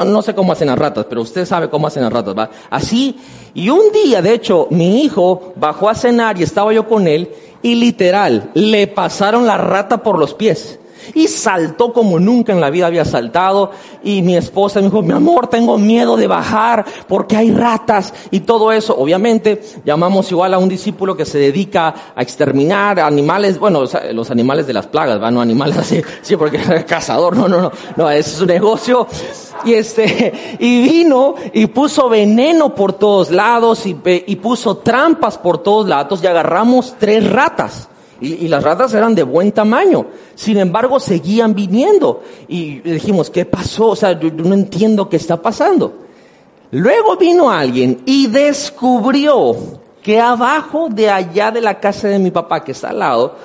[0.05, 2.49] no sé cómo hacen las ratas, pero usted sabe cómo hacen las ratas, ¿va?
[2.69, 3.15] Así,
[3.53, 7.31] y un día, de hecho, mi hijo bajó a cenar y estaba yo con él,
[7.61, 10.77] y literal, le pasaron la rata por los pies.
[11.13, 13.71] Y saltó como nunca en la vida había saltado.
[14.03, 18.41] Y mi esposa me dijo, mi amor, tengo miedo de bajar porque hay ratas y
[18.41, 18.95] todo eso.
[18.97, 23.83] Obviamente, llamamos igual a un discípulo que se dedica a exterminar animales, bueno,
[24.13, 25.31] los animales de las plagas, ¿va?
[25.31, 29.07] No animales así, sí, porque es cazador, no, no, no, no, es su negocio.
[29.63, 35.87] Y este, y vino y puso veneno por todos lados y puso trampas por todos
[35.87, 37.90] lados y agarramos tres ratas.
[38.21, 40.05] Y, las ratas eran de buen tamaño.
[40.35, 42.21] Sin embargo, seguían viniendo.
[42.47, 43.89] Y dijimos, ¿qué pasó?
[43.89, 45.93] O sea, yo, no entiendo qué está pasando.
[46.69, 49.55] Luego vino alguien y descubrió
[50.03, 53.35] que abajo de allá de la casa de mi papá, que está al lado,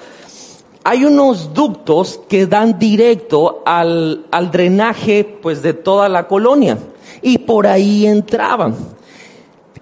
[0.85, 6.79] hay unos ductos que dan directo al, al drenaje pues de toda la colonia.
[7.23, 8.77] Y por ahí entraban.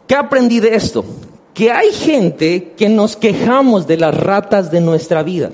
[0.07, 1.05] ¿Qué aprendí de esto?
[1.55, 5.51] Que hay gente que nos quejamos de las ratas de nuestra vida,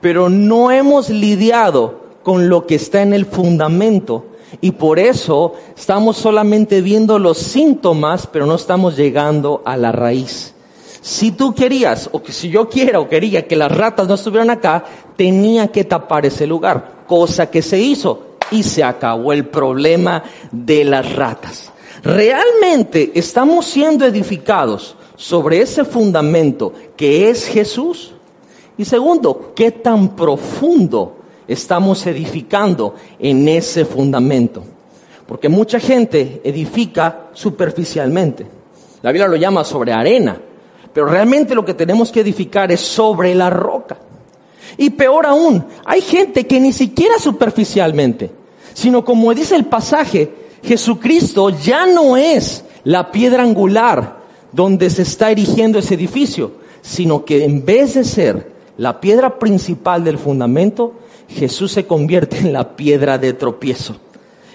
[0.00, 4.24] pero no hemos lidiado con lo que está en el fundamento
[4.62, 10.54] y por eso estamos solamente viendo los síntomas, pero no estamos llegando a la raíz.
[11.02, 14.50] Si tú querías, o que si yo quiera o quería que las ratas no estuvieran
[14.50, 14.84] acá,
[15.16, 20.84] tenía que tapar ese lugar, cosa que se hizo y se acabó el problema de
[20.84, 21.70] las ratas.
[22.02, 28.14] Realmente estamos siendo edificados sobre ese fundamento que es Jesús?
[28.78, 34.62] Y segundo, ¿qué tan profundo estamos edificando en ese fundamento?
[35.26, 38.46] Porque mucha gente edifica superficialmente.
[39.02, 40.40] La Biblia lo llama sobre arena,
[40.90, 43.98] pero realmente lo que tenemos que edificar es sobre la roca.
[44.78, 48.30] Y peor aún, hay gente que ni siquiera superficialmente,
[48.72, 54.19] sino como dice el pasaje, Jesucristo ya no es la piedra angular
[54.52, 60.04] donde se está erigiendo ese edificio, sino que en vez de ser la piedra principal
[60.04, 60.94] del fundamento,
[61.28, 63.96] Jesús se convierte en la piedra de tropiezo.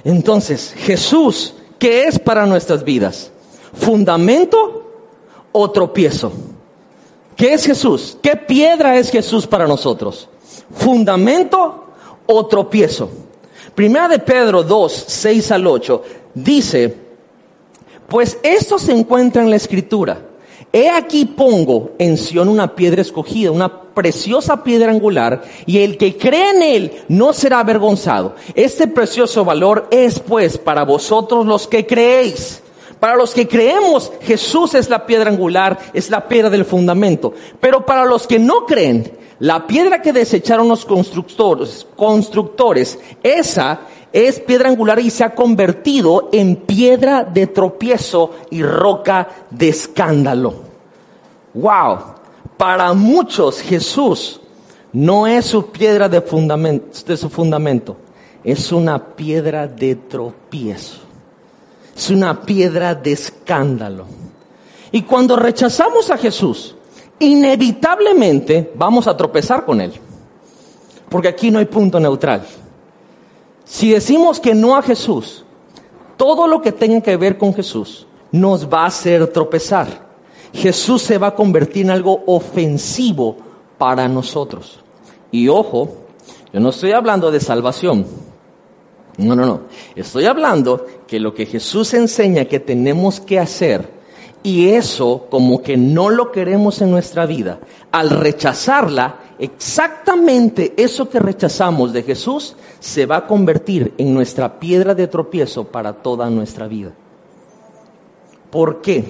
[0.03, 3.31] Entonces, Jesús, ¿qué es para nuestras vidas?
[3.73, 4.91] ¿Fundamento
[5.51, 6.31] o tropiezo?
[7.35, 8.17] ¿Qué es Jesús?
[8.21, 10.29] ¿Qué piedra es Jesús para nosotros?
[10.73, 11.85] ¿Fundamento
[12.25, 13.09] o tropiezo?
[13.73, 16.03] Primera de Pedro 2, 6 al 8
[16.33, 17.04] dice,
[18.07, 20.21] pues esto se encuentra en la escritura.
[20.71, 26.17] He aquí pongo en Sion una piedra escogida, una preciosa piedra angular, y el que
[26.17, 28.35] cree en él no será avergonzado.
[28.53, 32.61] Este precioso valor es pues para vosotros los que creéis
[32.99, 37.33] Para los que creemos, Jesús es la piedra angular, es la piedra del fundamento.
[37.59, 43.81] Pero para los que no creen, la piedra que desecharon los constructores, constructores, esa
[44.15, 50.53] es piedra angular y se ha convertido en piedra de tropiezo y roca de escándalo.
[51.53, 51.97] Wow.
[52.55, 54.39] Para muchos Jesús
[54.93, 57.97] no es su piedra de, fundamento, de su fundamento,
[58.41, 61.01] es una piedra de tropiezo.
[61.93, 64.05] Es una piedra de escándalo.
[64.93, 66.73] Y cuando rechazamos a Jesús,
[67.19, 69.91] inevitablemente vamos a tropezar con Él.
[71.09, 72.45] Porque aquí no hay punto neutral.
[73.65, 75.43] Si decimos que no a Jesús,
[76.17, 80.05] todo lo que tenga que ver con Jesús nos va a hacer tropezar.
[80.53, 83.37] Jesús se va a convertir en algo ofensivo
[83.77, 84.79] para nosotros.
[85.31, 85.95] Y ojo,
[86.53, 88.05] yo no estoy hablando de salvación.
[89.17, 89.61] No, no, no.
[89.95, 93.95] Estoy hablando que lo que Jesús enseña que tenemos que hacer
[94.43, 97.59] y eso como que no lo queremos en nuestra vida,
[97.91, 104.95] al rechazarla, exactamente eso que rechazamos de Jesús se va a convertir en nuestra piedra
[104.95, 106.91] de tropiezo para toda nuestra vida.
[108.51, 109.05] ¿Por qué?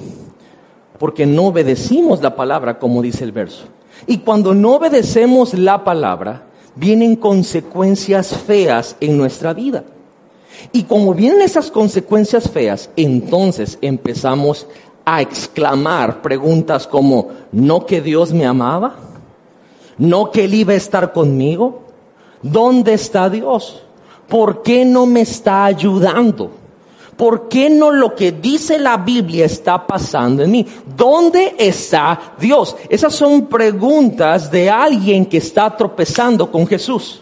[0.98, 3.66] Porque no obedecimos la palabra como dice el verso.
[4.08, 6.44] Y cuando no obedecemos la palabra,
[6.76, 9.84] vienen consecuencias feas en nuestra vida.
[10.72, 14.68] Y como vienen esas consecuencias feas, entonces empezamos
[15.04, 18.96] a exclamar preguntas como, ¿no que Dios me amaba?
[19.98, 21.84] ¿No que Él iba a estar conmigo?
[22.42, 23.82] ¿Dónde está Dios?
[24.28, 26.52] ¿Por qué no me está ayudando?
[27.16, 30.66] ¿Por qué no lo que dice la Biblia está pasando en mí?
[30.98, 32.76] ¿Dónde está Dios?
[32.90, 37.22] Esas son preguntas de alguien que está tropezando con Jesús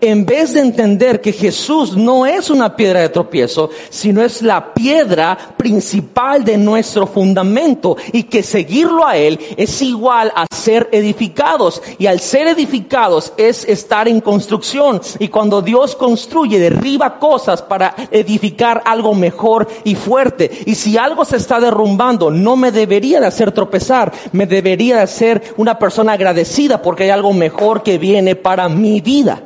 [0.00, 4.72] en vez de entender que Jesús no es una piedra de tropiezo, sino es la
[4.74, 11.82] piedra principal de nuestro fundamento y que seguirlo a Él es igual a ser edificados.
[11.98, 15.00] Y al ser edificados es estar en construcción.
[15.18, 20.50] Y cuando Dios construye derriba cosas para edificar algo mejor y fuerte.
[20.66, 25.02] Y si algo se está derrumbando no me debería de hacer tropezar, me debería de
[25.02, 29.42] hacer una persona agradecida porque hay algo mejor que viene para mi vida.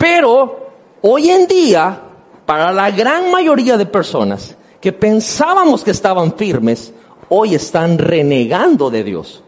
[0.00, 0.70] Pero
[1.02, 2.00] hoy en día,
[2.46, 6.94] para la gran mayoría de personas que pensábamos que estaban firmes,
[7.28, 9.42] hoy están renegando de Dios.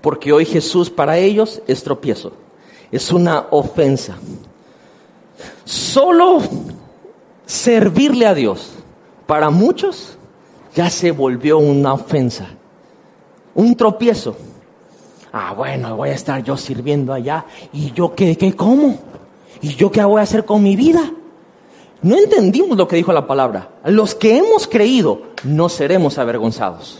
[0.00, 2.30] Porque hoy Jesús para ellos es tropiezo,
[2.92, 4.16] es una ofensa.
[5.64, 6.40] Solo
[7.44, 8.70] servirle a Dios
[9.26, 10.16] para muchos
[10.72, 12.46] ya se volvió una ofensa,
[13.56, 14.36] un tropiezo.
[15.32, 19.09] Ah, bueno, voy a estar yo sirviendo allá y yo qué, qué, cómo?
[19.62, 21.12] ¿Y yo qué voy a hacer con mi vida?
[22.02, 23.70] No entendimos lo que dijo la palabra.
[23.84, 26.98] Los que hemos creído no seremos avergonzados.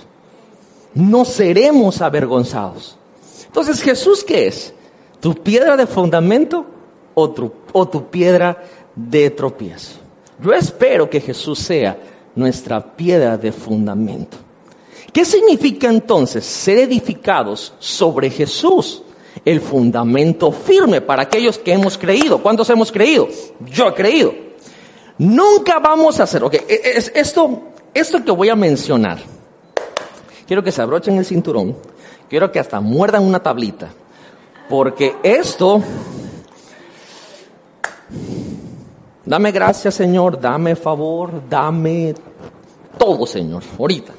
[0.94, 2.96] No seremos avergonzados.
[3.46, 4.74] Entonces, ¿Jesús qué es?
[5.20, 6.66] ¿Tu piedra de fundamento
[7.14, 8.62] o tu, o tu piedra
[8.94, 9.98] de tropiezo?
[10.42, 11.98] Yo espero que Jesús sea
[12.34, 14.36] nuestra piedra de fundamento.
[15.12, 19.02] ¿Qué significa entonces ser edificados sobre Jesús?
[19.44, 22.42] El fundamento firme para aquellos que hemos creído.
[22.42, 23.28] ¿Cuántos hemos creído?
[23.60, 24.32] Yo he creído.
[25.18, 27.60] Nunca vamos a hacer, ok, e, e, es, esto,
[27.92, 29.18] esto que voy a mencionar,
[30.46, 31.76] quiero que se abrochen el cinturón,
[32.26, 33.90] quiero que hasta muerdan una tablita,
[34.66, 35.82] porque esto,
[39.26, 42.14] dame gracias Señor, dame favor, dame
[42.96, 44.14] todo Señor, ahorita.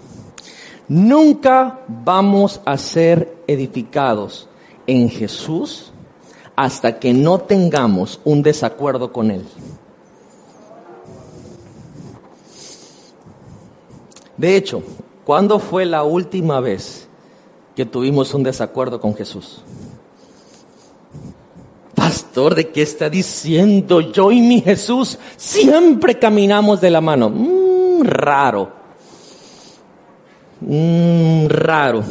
[0.87, 4.47] Nunca vamos a ser edificados
[4.87, 5.91] en Jesús
[6.55, 9.45] hasta que no tengamos un desacuerdo con Él.
[14.37, 14.83] De hecho,
[15.23, 17.07] ¿cuándo fue la última vez
[17.75, 19.61] que tuvimos un desacuerdo con Jesús?
[21.95, 24.01] Pastor, ¿de qué está diciendo?
[24.01, 27.29] Yo y mi Jesús siempre caminamos de la mano.
[27.29, 28.71] Mm, raro.
[30.61, 32.03] Mm, raro.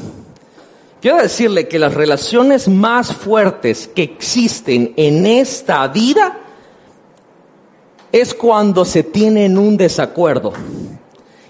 [1.00, 6.38] Quiero decirle que las relaciones más fuertes que existen en esta vida
[8.12, 10.52] es cuando se tienen un desacuerdo.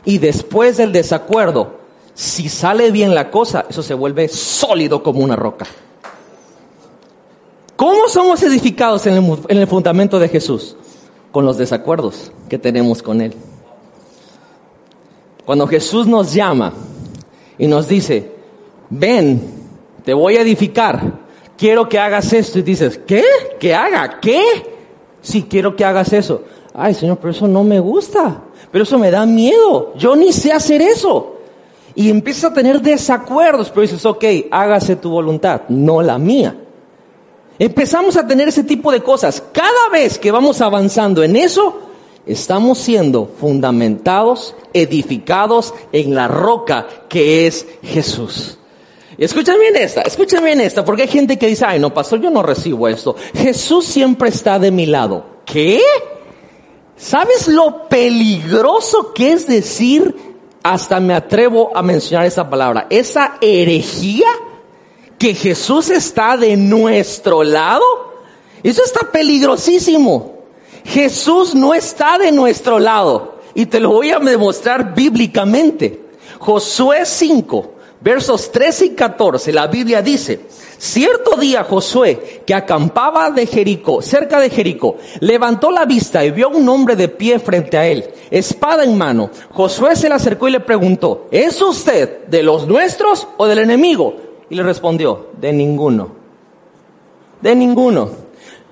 [0.05, 1.80] Y después del desacuerdo,
[2.14, 5.66] si sale bien la cosa, eso se vuelve sólido como una roca.
[7.74, 10.76] ¿Cómo somos edificados en el, en el fundamento de Jesús?
[11.32, 13.34] Con los desacuerdos que tenemos con Él.
[15.44, 16.72] Cuando Jesús nos llama
[17.59, 18.39] y nos dice,
[18.91, 19.41] ven,
[20.05, 21.20] te voy a edificar,
[21.57, 22.59] quiero que hagas esto.
[22.59, 23.24] Y dices, ¿qué?
[23.59, 24.20] ¿Que haga?
[24.20, 24.43] ¿Qué?
[25.22, 26.43] Sí, quiero que hagas eso.
[26.74, 30.53] ay Señor, pero eso no me gusta, pero eso me da miedo, yo ni sé
[30.53, 31.36] hacer eso.
[31.95, 36.57] Y empiezas a tener desacuerdos, pero dices, ok, hágase tu voluntad, no la mía.
[37.59, 39.43] Empezamos a tener ese tipo de cosas.
[39.53, 41.78] Cada vez que vamos avanzando en eso,
[42.24, 48.59] estamos siendo fundamentados, edificados en la roca que es Jesús.
[49.21, 52.31] Escuchen bien esta, escuchen bien esta, porque hay gente que dice, ay no, pastor, yo
[52.31, 53.14] no recibo esto.
[53.35, 55.43] Jesús siempre está de mi lado.
[55.45, 55.79] ¿Qué?
[56.97, 60.16] ¿Sabes lo peligroso que es decir,
[60.62, 64.29] hasta me atrevo a mencionar esa palabra, esa herejía
[65.18, 67.85] que Jesús está de nuestro lado?
[68.62, 70.39] Eso está peligrosísimo.
[70.83, 73.39] Jesús no está de nuestro lado.
[73.53, 76.09] Y te lo voy a demostrar bíblicamente.
[76.39, 80.40] Josué 5, versos 13 y 14, la Biblia dice,
[80.78, 86.48] cierto día Josué, que acampaba de Jericó, cerca de Jericó, levantó la vista y vio
[86.48, 89.30] un hombre de pie frente a él, espada en mano.
[89.53, 94.16] Josué se le acercó y le preguntó, ¿es usted de los nuestros o del enemigo?
[94.48, 96.12] Y le respondió, de ninguno,
[97.40, 98.30] de ninguno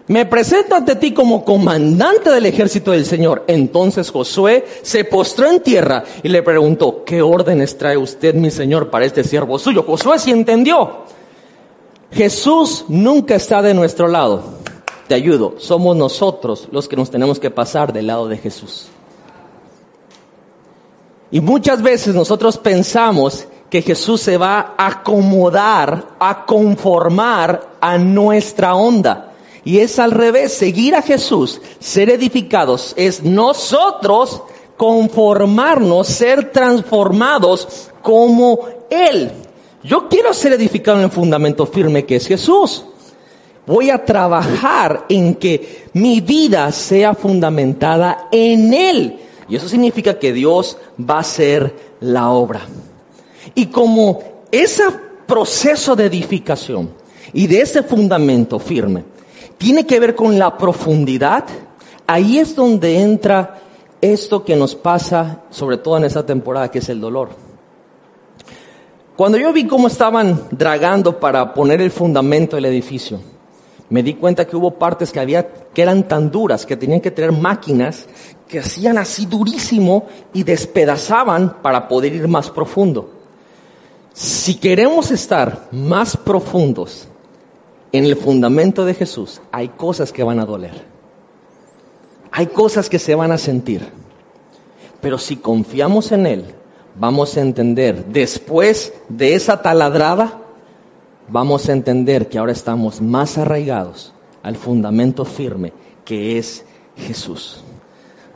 [0.09, 3.45] me presento ante ti como comandante del ejército del Señor.
[3.47, 8.89] Entonces Josué se postró en tierra y le preguntó, ¿qué órdenes trae usted, mi Señor,
[8.89, 9.83] para este siervo suyo?
[9.83, 11.05] Josué sí entendió.
[12.11, 14.43] Jesús nunca está de nuestro lado.
[15.09, 18.89] Te ayudo, somos nosotros los que nos tenemos que pasar del lado de Jesús.
[21.31, 28.75] Y muchas veces nosotros pensamos que Jesús se va a acomodar, a conformar a nuestra
[28.75, 29.28] onda.
[29.65, 34.43] Y es al revés, seguir a Jesús, ser edificados, es nosotros
[34.77, 39.31] conformarnos, ser transformados como Él.
[39.83, 42.85] Yo quiero ser edificado en el fundamento firme que es Jesús.
[43.67, 49.19] Voy a trabajar en que mi vida sea fundamentada en Él.
[49.49, 52.63] Y eso significa que Dios va a hacer la obra.
[53.55, 54.85] Y como ese
[55.27, 56.91] proceso de edificación
[57.33, 59.05] y de ese fundamento firme,
[59.59, 61.45] tiene que ver con la profundidad,
[62.07, 63.61] ahí es donde entra
[64.01, 67.31] esto que nos pasa, sobre todo en esta temporada, que es el dolor.
[69.17, 73.21] Cuando yo vi cómo estaban dragando para poner el fundamento del edificio,
[73.91, 77.11] me di cuenta que hubo partes que había que eran tan duras que tenían que
[77.11, 78.07] tener máquinas
[78.47, 83.11] que hacían así durísimo y despedazaban para poder ir más profundo.
[84.13, 87.08] Si queremos estar más profundos
[87.93, 90.85] en el fundamento de Jesús hay cosas que van a doler.
[92.31, 93.89] Hay cosas que se van a sentir.
[95.01, 96.45] Pero si confiamos en Él,
[96.99, 100.39] vamos a entender, después de esa taladrada,
[101.29, 104.13] vamos a entender que ahora estamos más arraigados
[104.43, 105.73] al fundamento firme
[106.05, 106.65] que es
[106.97, 107.63] Jesús.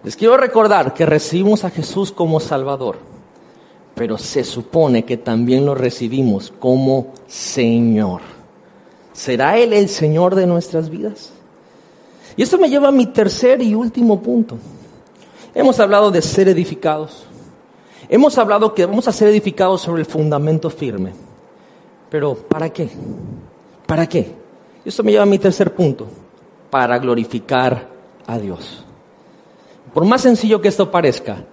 [0.04, 2.98] Les quiero recordar que recibimos a Jesús como Salvador,
[3.94, 8.20] pero se supone que también lo recibimos como Señor.
[9.12, 11.32] ¿Será Él el Señor de nuestras vidas?
[12.36, 14.56] Y esto me lleva a mi tercer y último punto.
[15.54, 17.24] Hemos hablado de ser edificados.
[18.08, 21.12] Hemos hablado que vamos a ser edificados sobre el fundamento firme.
[22.08, 22.88] Pero ¿para qué?
[23.86, 24.34] ¿Para qué?
[24.84, 26.06] Y esto me lleva a mi tercer punto.
[26.70, 27.88] Para glorificar
[28.26, 28.84] a Dios.
[29.92, 31.44] Por más sencillo que esto parezca,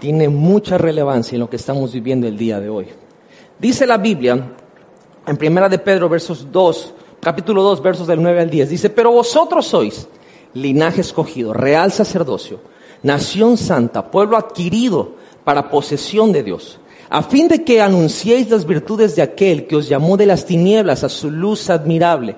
[0.00, 2.88] tiene mucha relevancia en lo que estamos viviendo el día de hoy.
[3.58, 4.52] Dice la Biblia,
[5.26, 6.94] en Primera de Pedro, versos 2
[7.24, 8.68] capítulo 2, versos del 9 al 10.
[8.68, 10.06] Dice, pero vosotros sois
[10.52, 12.60] linaje escogido, real sacerdocio,
[13.02, 16.78] nación santa, pueblo adquirido para posesión de Dios,
[17.10, 21.02] a fin de que anunciéis las virtudes de aquel que os llamó de las tinieblas
[21.02, 22.36] a su luz admirable.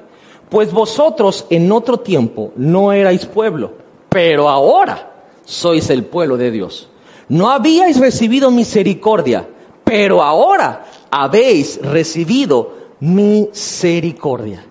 [0.48, 3.72] Pues vosotros en otro tiempo no erais pueblo,
[4.08, 5.12] pero ahora
[5.44, 6.88] sois el pueblo de Dios.
[7.28, 9.48] No habíais recibido misericordia,
[9.84, 14.64] pero ahora habéis recibido misericordia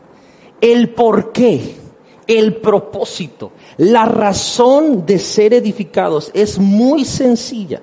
[0.72, 1.76] el por qué,
[2.28, 7.82] el propósito, la razón de ser edificados es muy sencilla.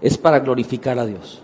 [0.00, 1.40] Es para glorificar a Dios.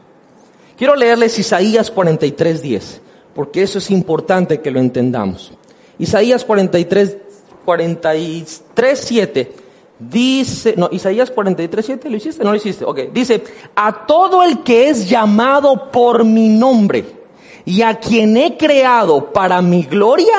[0.77, 3.01] Quiero leerles Isaías 43:10,
[3.35, 5.53] porque eso es importante que lo entendamos.
[5.99, 7.17] Isaías 43,
[7.65, 9.49] 43:7
[9.99, 12.43] dice, no, Isaías 43:7, ¿lo hiciste?
[12.43, 12.99] No lo hiciste, ok.
[13.13, 13.45] Dice,
[13.77, 17.05] a todo el que es llamado por mi nombre
[17.65, 20.35] y a quien he creado para mi gloria,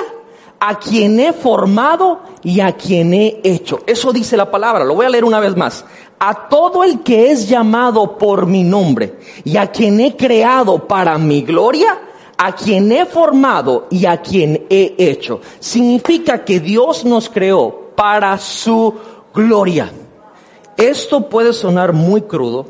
[0.63, 3.79] a quien he formado y a quien he hecho.
[3.87, 5.83] Eso dice la palabra, lo voy a leer una vez más.
[6.19, 11.17] A todo el que es llamado por mi nombre y a quien he creado para
[11.17, 11.99] mi gloria,
[12.37, 15.41] a quien he formado y a quien he hecho.
[15.59, 18.93] Significa que Dios nos creó para su
[19.33, 19.91] gloria.
[20.77, 22.67] Esto puede sonar muy crudo,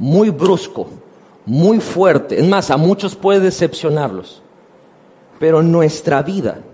[0.00, 0.88] muy brusco,
[1.46, 2.40] muy fuerte.
[2.40, 4.42] Es más, a muchos puede decepcionarlos.
[5.38, 6.64] Pero nuestra vida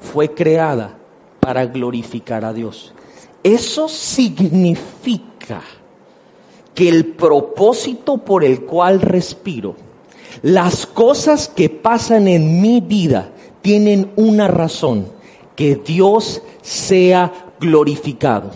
[0.00, 0.96] fue creada
[1.40, 2.92] para glorificar a Dios.
[3.42, 5.62] Eso significa
[6.74, 9.74] que el propósito por el cual respiro,
[10.42, 13.30] las cosas que pasan en mi vida
[13.62, 15.06] tienen una razón,
[15.56, 18.50] que Dios sea glorificado.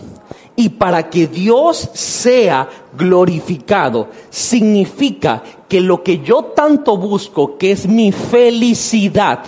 [0.55, 7.87] Y para que Dios sea glorificado, significa que lo que yo tanto busco, que es
[7.87, 9.43] mi felicidad,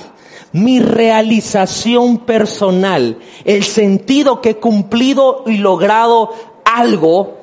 [0.55, 6.29] mi realización personal, el sentido que he cumplido y logrado
[6.63, 7.39] algo,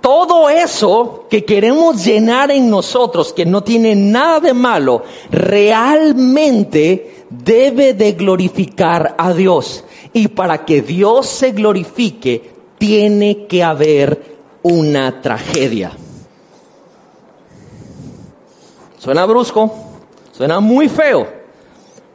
[0.00, 5.02] todo eso que queremos llenar en nosotros, que no tiene nada de malo,
[5.32, 9.82] realmente debe de glorificar a Dios.
[10.12, 12.48] Y para que Dios se glorifique,
[12.78, 15.90] tiene que haber una tragedia.
[18.98, 19.74] Suena brusco,
[20.30, 21.41] suena muy feo,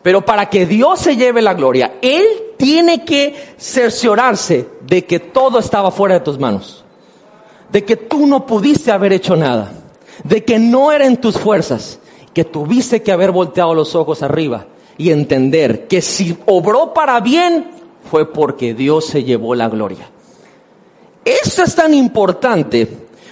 [0.08, 2.24] pero para que Dios se lleve la gloria, Él
[2.56, 6.86] tiene que cerciorarse de que todo estaba fuera de tus manos,
[7.70, 9.70] de que tú no pudiste haber hecho nada,
[10.24, 12.00] de que no era en tus fuerzas,
[12.34, 17.70] que tuviste que haber volteado los ojos arriba y entender que si obró para bien
[18.10, 20.10] fue porque Dios se llevó la gloria.
[21.26, 22.88] Eso es tan importante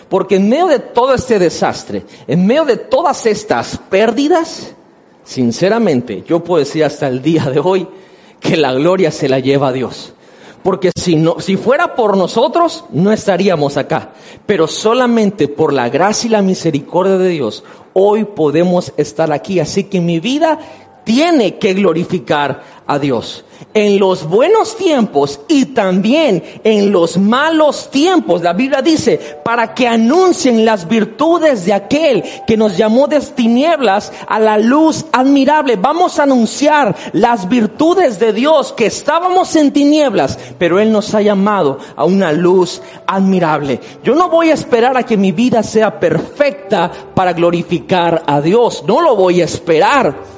[0.10, 4.75] porque en medio de todo este desastre, en medio de todas estas pérdidas,
[5.26, 7.88] sinceramente yo puedo decir hasta el día de hoy
[8.40, 10.14] que la gloria se la lleva a Dios.
[10.64, 14.14] Porque si no, si fuera por nosotros, no estaríamos acá.
[14.48, 17.64] Pero solamente por la gracia y la misericordia de Dios,
[17.94, 19.60] hoy podemos estar aquí.
[19.60, 20.58] Así que mi vida
[21.04, 23.44] tiene que glorificar a Dios.
[23.74, 29.88] En los buenos tiempos y también en los malos tiempos, la Biblia dice, para que
[29.88, 35.78] anuncien las virtudes de aquel que nos llamó de tinieblas a la luz admirable.
[35.78, 41.22] Vamos a anunciar las virtudes de Dios que estábamos en tinieblas, pero Él nos ha
[41.22, 43.80] llamado a una luz admirable.
[44.04, 48.84] Yo no voy a esperar a que mi vida sea perfecta para glorificar a Dios.
[48.88, 50.35] No lo voy a esperar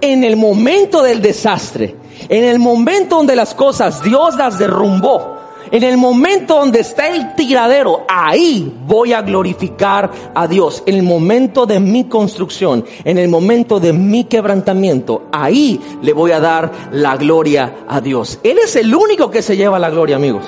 [0.00, 1.96] en el momento del desastre,
[2.28, 5.36] en el momento donde las cosas Dios las derrumbó,
[5.70, 10.82] en el momento donde está el tiradero, ahí voy a glorificar a Dios.
[10.86, 16.30] En el momento de mi construcción, en el momento de mi quebrantamiento, ahí le voy
[16.30, 18.38] a dar la gloria a Dios.
[18.44, 20.44] Él es el único que se lleva la gloria, amigos.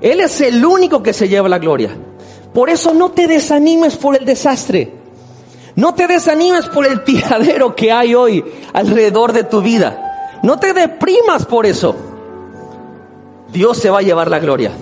[0.00, 1.96] Él es el único que se lleva la gloria.
[2.52, 4.99] Por eso no te desanimes por el desastre.
[5.76, 10.38] No te desanimes por el tiradero que hay hoy alrededor de tu vida.
[10.42, 11.94] No te deprimas por eso.
[13.52, 14.72] Dios se va a llevar la gloria.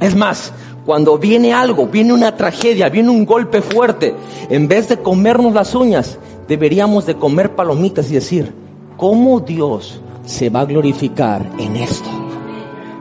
[0.00, 0.52] Es más,
[0.84, 4.14] cuando viene algo, viene una tragedia, viene un golpe fuerte,
[4.50, 6.18] en vez de comernos las uñas,
[6.48, 8.54] deberíamos de comer palomitas y decir,
[8.96, 12.10] ¿cómo Dios se va a glorificar en esto?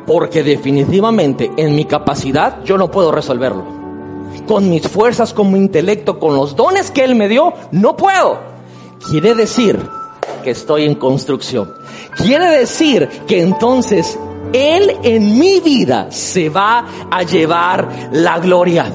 [0.06, 3.75] Porque definitivamente en mi capacidad yo no puedo resolverlo
[4.46, 8.40] con mis fuerzas, con mi intelecto, con los dones que Él me dio, no puedo.
[9.10, 9.80] Quiere decir
[10.44, 11.74] que estoy en construcción.
[12.18, 14.18] Quiere decir que entonces
[14.54, 18.92] Él en mi vida se va a llevar la gloria.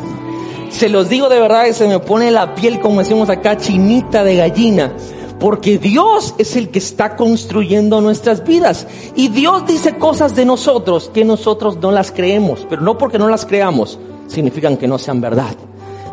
[0.70, 4.24] Se los digo de verdad que se me pone la piel, como decimos acá, chinita
[4.24, 4.92] de gallina.
[5.40, 8.86] Porque Dios es el que está construyendo nuestras vidas.
[9.16, 12.66] Y Dios dice cosas de nosotros que nosotros no las creemos.
[12.68, 13.98] Pero no porque no las creamos,
[14.30, 15.54] significan que no sean verdad.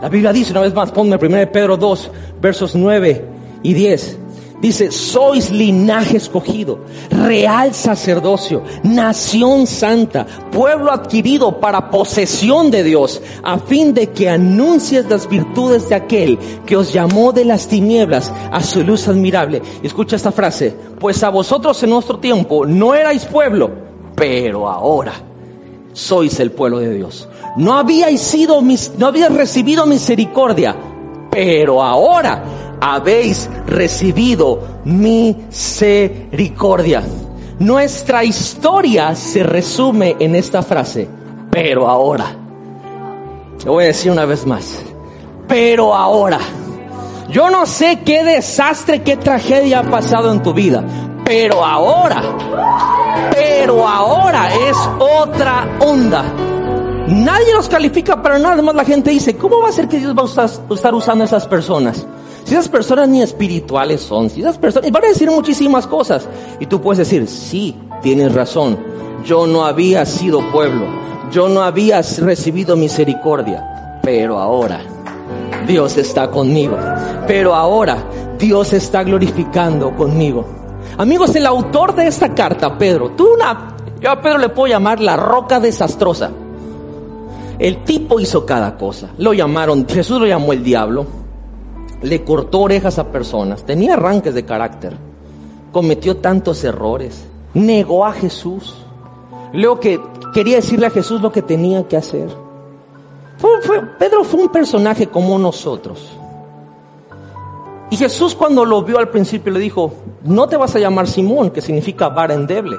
[0.01, 2.11] La Biblia dice, una vez más, ponme 1 Pedro 2,
[2.41, 3.25] versos 9
[3.63, 4.19] y 10.
[4.61, 6.79] Dice, sois linaje escogido,
[7.11, 15.07] real sacerdocio, nación santa, pueblo adquirido para posesión de Dios, a fin de que anuncies
[15.07, 19.61] las virtudes de aquel que os llamó de las tinieblas a su luz admirable.
[19.83, 23.69] escucha esta frase, pues a vosotros en nuestro tiempo no erais pueblo,
[24.15, 25.13] pero ahora
[25.93, 27.29] sois el pueblo de Dios.
[27.57, 30.75] No habíais sido, no recibido misericordia,
[31.31, 32.43] pero ahora
[32.79, 37.01] habéis recibido misericordia.
[37.57, 41.09] Nuestra historia se resume en esta frase,
[41.49, 42.27] pero ahora.
[43.63, 44.79] Te voy a decir una vez más,
[45.47, 46.37] pero ahora.
[47.29, 50.83] Yo no sé qué desastre, qué tragedia ha pasado en tu vida,
[51.25, 52.21] pero ahora,
[53.31, 56.23] pero ahora es otra onda.
[57.07, 60.13] Nadie los califica para nada, más la gente dice, ¿cómo va a ser que Dios
[60.13, 62.05] va a estar usando a esas personas?
[62.43, 66.27] Si esas personas ni espirituales son, si esas personas, y van a decir muchísimas cosas.
[66.59, 68.77] Y tú puedes decir, sí, tienes razón,
[69.23, 70.85] yo no había sido pueblo,
[71.31, 74.81] yo no había recibido misericordia, pero ahora
[75.65, 76.77] Dios está conmigo.
[77.25, 77.97] Pero ahora
[78.37, 80.45] Dios está glorificando conmigo.
[80.97, 84.99] Amigos, el autor de esta carta, Pedro, tú una, yo a Pedro le puedo llamar
[84.99, 86.31] la roca desastrosa.
[87.59, 89.09] El tipo hizo cada cosa.
[89.17, 91.05] Lo llamaron, Jesús lo llamó el diablo.
[92.01, 93.63] Le cortó orejas a personas.
[93.63, 94.95] Tenía arranques de carácter.
[95.71, 97.25] Cometió tantos errores.
[97.53, 98.75] Negó a Jesús.
[99.53, 99.99] Luego que
[100.33, 102.29] quería decirle a Jesús lo que tenía que hacer.
[103.97, 106.11] Pedro fue un personaje como nosotros.
[107.89, 109.93] Y Jesús cuando lo vio al principio le dijo,
[110.23, 112.75] no te vas a llamar Simón, que significa vara endeble,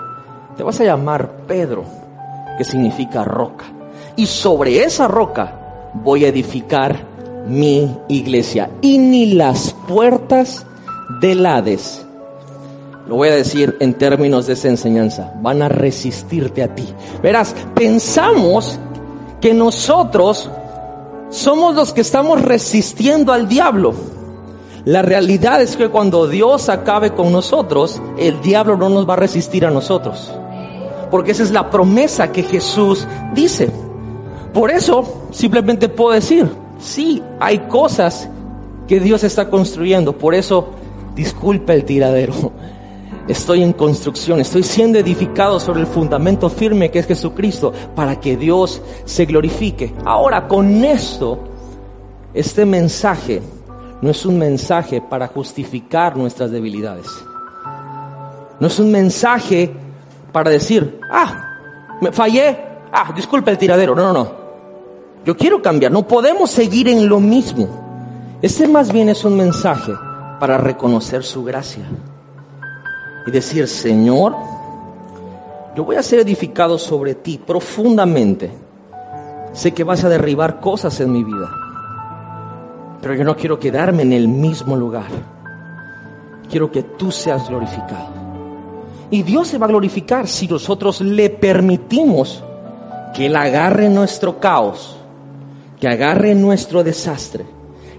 [0.56, 1.84] te vas a llamar Pedro,
[2.58, 3.64] que significa roca.
[4.18, 7.06] Y sobre esa roca voy a edificar
[7.46, 8.68] mi iglesia.
[8.80, 10.66] Y ni las puertas
[11.20, 12.04] del Hades,
[13.06, 16.84] lo voy a decir en términos de esa enseñanza, van a resistirte a ti.
[17.22, 18.80] Verás, pensamos
[19.40, 20.50] que nosotros
[21.30, 23.94] somos los que estamos resistiendo al diablo.
[24.84, 29.18] La realidad es que cuando Dios acabe con nosotros, el diablo no nos va a
[29.18, 30.32] resistir a nosotros.
[31.08, 33.77] Porque esa es la promesa que Jesús dice.
[34.58, 36.50] Por eso simplemente puedo decir,
[36.80, 38.28] sí, hay cosas
[38.88, 40.18] que Dios está construyendo.
[40.18, 40.70] Por eso,
[41.14, 42.34] disculpa el tiradero.
[43.28, 48.36] Estoy en construcción, estoy siendo edificado sobre el fundamento firme que es Jesucristo para que
[48.36, 49.94] Dios se glorifique.
[50.04, 51.38] Ahora, con esto,
[52.34, 53.40] este mensaje
[54.02, 57.06] no es un mensaje para justificar nuestras debilidades.
[58.58, 59.72] No es un mensaje
[60.32, 62.58] para decir, ah, me fallé,
[62.90, 63.94] ah, disculpe el tiradero.
[63.94, 64.37] No, no, no.
[65.24, 67.68] Yo quiero cambiar, no podemos seguir en lo mismo.
[68.40, 69.92] Este más bien es un mensaje
[70.38, 71.84] para reconocer su gracia
[73.26, 74.34] y decir, Señor,
[75.74, 78.50] yo voy a ser edificado sobre ti profundamente.
[79.52, 81.50] Sé que vas a derribar cosas en mi vida,
[83.00, 85.08] pero yo no quiero quedarme en el mismo lugar.
[86.50, 88.18] Quiero que tú seas glorificado.
[89.10, 92.42] Y Dios se va a glorificar si nosotros le permitimos
[93.14, 94.97] que Él agarre nuestro caos,
[95.80, 97.44] que agarre nuestro desastre,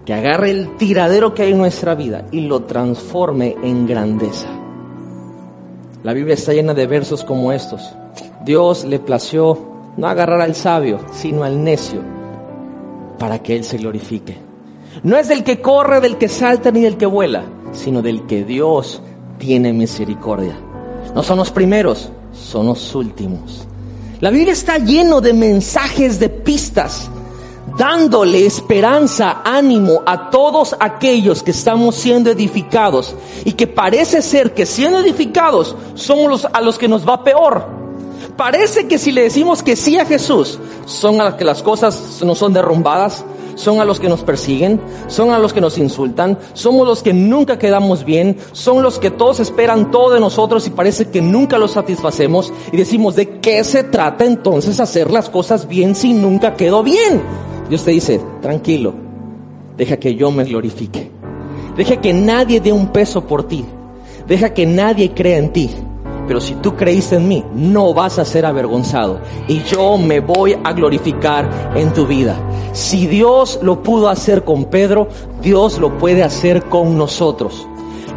[0.05, 4.49] que agarre el tiradero que hay en nuestra vida y lo transforme en grandeza.
[6.03, 7.93] La Biblia está llena de versos como estos.
[8.45, 9.57] Dios le plació
[9.97, 12.01] no agarrar al sabio, sino al necio,
[13.17, 14.37] para que Él se glorifique.
[15.03, 18.43] No es del que corre, del que salta, ni del que vuela, sino del que
[18.43, 19.01] Dios
[19.37, 20.55] tiene misericordia.
[21.13, 23.67] No son los primeros, son los últimos.
[24.19, 27.09] La Biblia está lleno de mensajes, de pistas
[27.77, 33.15] dándole esperanza, ánimo a todos aquellos que estamos siendo edificados
[33.45, 37.79] y que parece ser que siendo edificados somos los a los que nos va peor.
[38.35, 42.21] Parece que si le decimos que sí a Jesús, son a los que las cosas
[42.23, 46.37] no son derrumbadas, son a los que nos persiguen, son a los que nos insultan,
[46.53, 50.69] somos los que nunca quedamos bien, son los que todos esperan todo de nosotros y
[50.69, 55.67] parece que nunca los satisfacemos y decimos, ¿de qué se trata entonces hacer las cosas
[55.67, 57.21] bien si nunca quedó bien?
[57.69, 58.93] Dios te dice, tranquilo,
[59.77, 61.11] deja que yo me glorifique.
[61.77, 63.63] Deja que nadie dé un peso por ti.
[64.27, 65.69] Deja que nadie crea en ti.
[66.27, 69.19] Pero si tú creíste en mí, no vas a ser avergonzado.
[69.47, 72.35] Y yo me voy a glorificar en tu vida.
[72.73, 75.07] Si Dios lo pudo hacer con Pedro,
[75.41, 77.67] Dios lo puede hacer con nosotros.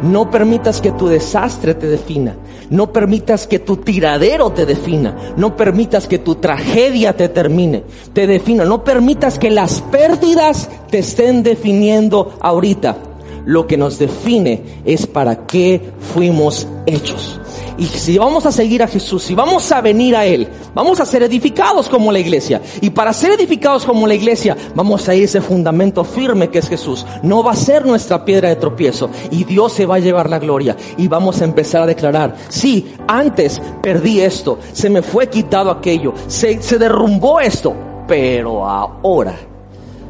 [0.03, 2.35] No permitas que tu desastre te defina.
[2.69, 5.33] No permitas que tu tiradero te defina.
[5.37, 7.83] No permitas que tu tragedia te termine,
[8.13, 8.65] te defina.
[8.65, 12.97] No permitas que las pérdidas te estén definiendo ahorita.
[13.45, 15.81] Lo que nos define es para qué
[16.13, 17.39] fuimos hechos.
[17.77, 21.05] Y si vamos a seguir a Jesús, si vamos a venir a Él, vamos a
[21.05, 22.61] ser edificados como la iglesia.
[22.81, 26.69] Y para ser edificados como la iglesia, vamos a ir ese fundamento firme que es
[26.69, 27.05] Jesús.
[27.23, 29.09] No va a ser nuestra piedra de tropiezo.
[29.31, 30.77] Y Dios se va a llevar la gloria.
[30.97, 36.13] Y vamos a empezar a declarar, sí, antes perdí esto, se me fue quitado aquello,
[36.27, 37.73] se, se derrumbó esto,
[38.07, 39.35] pero ahora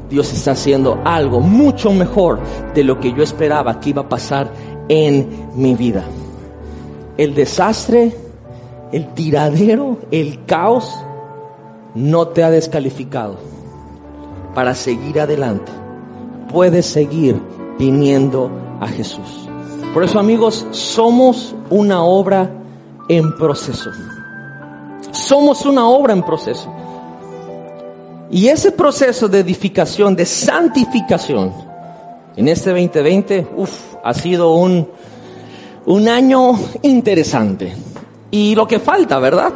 [0.09, 2.39] Dios está haciendo algo mucho mejor
[2.73, 4.51] de lo que yo esperaba que iba a pasar
[4.89, 6.03] en mi vida
[7.17, 8.15] el desastre,
[8.91, 10.93] el tiradero, el caos,
[11.95, 13.37] no te ha descalificado
[14.53, 15.71] para seguir adelante.
[16.51, 17.39] Puedes seguir
[17.77, 19.47] viniendo a Jesús.
[19.93, 22.49] Por eso amigos, somos una obra
[23.09, 23.91] en proceso.
[25.11, 26.71] Somos una obra en proceso.
[28.31, 31.53] Y ese proceso de edificación, de santificación,
[32.35, 34.89] en este 2020, uff, ha sido un,
[35.85, 37.73] un año interesante.
[38.31, 39.53] Y lo que falta, ¿verdad?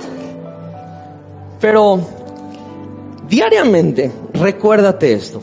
[1.59, 1.99] Pero
[3.29, 5.41] Diariamente, recuérdate esto,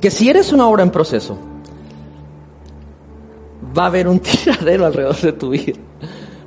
[0.00, 1.38] que si eres una obra en proceso,
[3.76, 5.78] va a haber un tiradero alrededor de tu vida,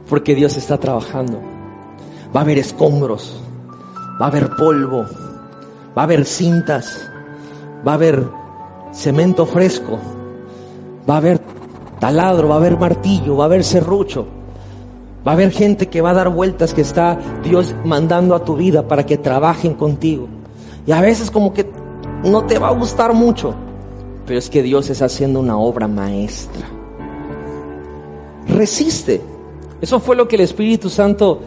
[0.07, 1.41] porque Dios está trabajando.
[2.35, 3.41] Va a haber escombros,
[4.21, 5.07] va a haber polvo,
[5.97, 7.09] va a haber cintas,
[7.85, 8.23] va a haber
[8.93, 9.99] cemento fresco,
[11.09, 11.41] va a haber
[12.01, 14.25] taladro, va a haber martillo, va a haber serrucho.
[15.25, 18.55] Va a haber gente que va a dar vueltas que está Dios mandando a tu
[18.55, 20.27] vida para que trabajen contigo.
[20.87, 21.69] Y a veces como que
[22.23, 23.53] no te va a gustar mucho,
[24.25, 26.65] pero es que Dios está haciendo una obra maestra.
[28.47, 29.21] Resiste.
[29.79, 31.39] Eso fue lo que el Espíritu Santo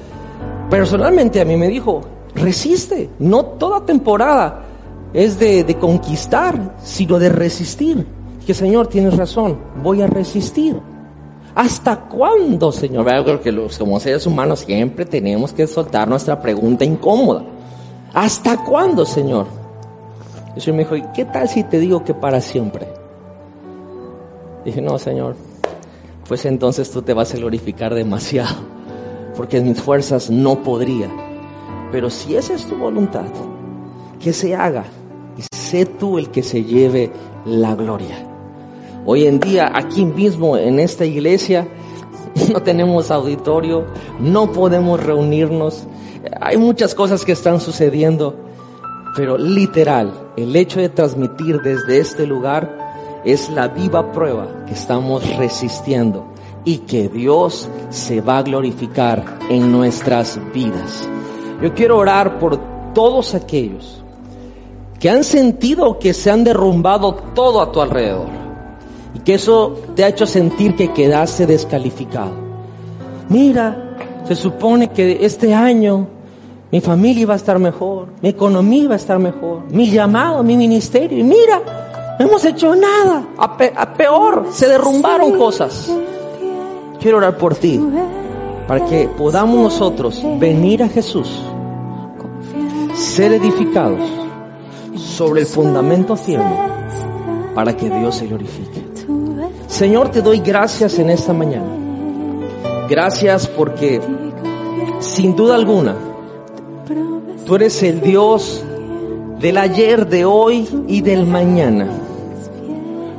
[0.70, 2.02] personalmente a mí me dijo.
[2.36, 3.10] Resiste.
[3.18, 4.62] No toda temporada
[5.12, 8.06] es de, de conquistar, sino de resistir.
[8.46, 10.76] Que Señor, tienes razón, voy a resistir.
[11.54, 13.06] ¿Hasta cuándo, Señor?
[13.10, 17.44] Yo creo que los, como seres humanos siempre tenemos que soltar nuestra pregunta incómoda.
[18.12, 19.46] ¿Hasta cuándo, Señor?
[20.48, 22.88] Y el Señor me dijo, ¿y qué tal si te digo que para siempre?
[24.64, 25.36] Dije, no, Señor,
[26.26, 28.56] pues entonces tú te vas a glorificar demasiado,
[29.36, 31.08] porque en mis fuerzas no podría.
[31.92, 33.26] Pero si esa es tu voluntad,
[34.20, 34.84] que se haga
[35.38, 37.10] y sé tú el que se lleve
[37.44, 38.33] la gloria.
[39.06, 41.68] Hoy en día, aquí mismo en esta iglesia,
[42.52, 43.84] no tenemos auditorio,
[44.18, 45.86] no podemos reunirnos,
[46.40, 48.34] hay muchas cosas que están sucediendo,
[49.14, 55.36] pero literal, el hecho de transmitir desde este lugar es la viva prueba que estamos
[55.36, 56.26] resistiendo
[56.64, 61.06] y que Dios se va a glorificar en nuestras vidas.
[61.62, 62.58] Yo quiero orar por
[62.94, 64.02] todos aquellos
[64.98, 68.43] que han sentido que se han derrumbado todo a tu alrededor
[69.14, 72.32] y que eso te ha hecho sentir que quedaste descalificado.
[73.28, 73.96] Mira,
[74.26, 76.08] se supone que este año
[76.70, 80.56] mi familia iba a estar mejor, mi economía iba a estar mejor, mi llamado, mi
[80.56, 81.62] ministerio, y mira,
[82.18, 85.88] no hemos hecho nada, a, peor, se derrumbaron cosas.
[87.00, 87.80] Quiero orar por ti,
[88.66, 91.42] para que podamos nosotros venir a Jesús,
[92.94, 94.00] ser edificados
[94.96, 96.58] sobre el fundamento firme,
[97.54, 98.83] para que Dios se glorifique.
[99.74, 101.66] Señor, te doy gracias en esta mañana.
[102.88, 104.00] Gracias porque,
[105.00, 105.96] sin duda alguna,
[107.44, 108.64] tú eres el Dios
[109.40, 111.88] del ayer, de hoy y del mañana.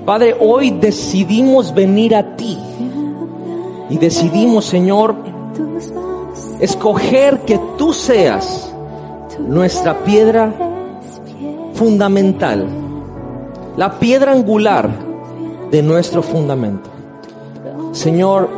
[0.05, 2.57] Padre, hoy decidimos venir a ti
[3.89, 5.13] y decidimos, Señor,
[6.61, 8.73] escoger que tú seas
[9.45, 10.53] nuestra piedra
[11.73, 12.65] fundamental,
[13.75, 15.04] la piedra angular
[15.71, 16.89] de nuestro fundamento.
[17.91, 18.49] Señor,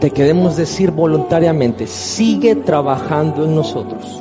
[0.00, 4.20] te queremos decir voluntariamente, sigue trabajando en nosotros.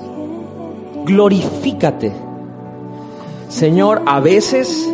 [1.06, 2.14] Glorifícate.
[3.50, 4.88] Señor, a veces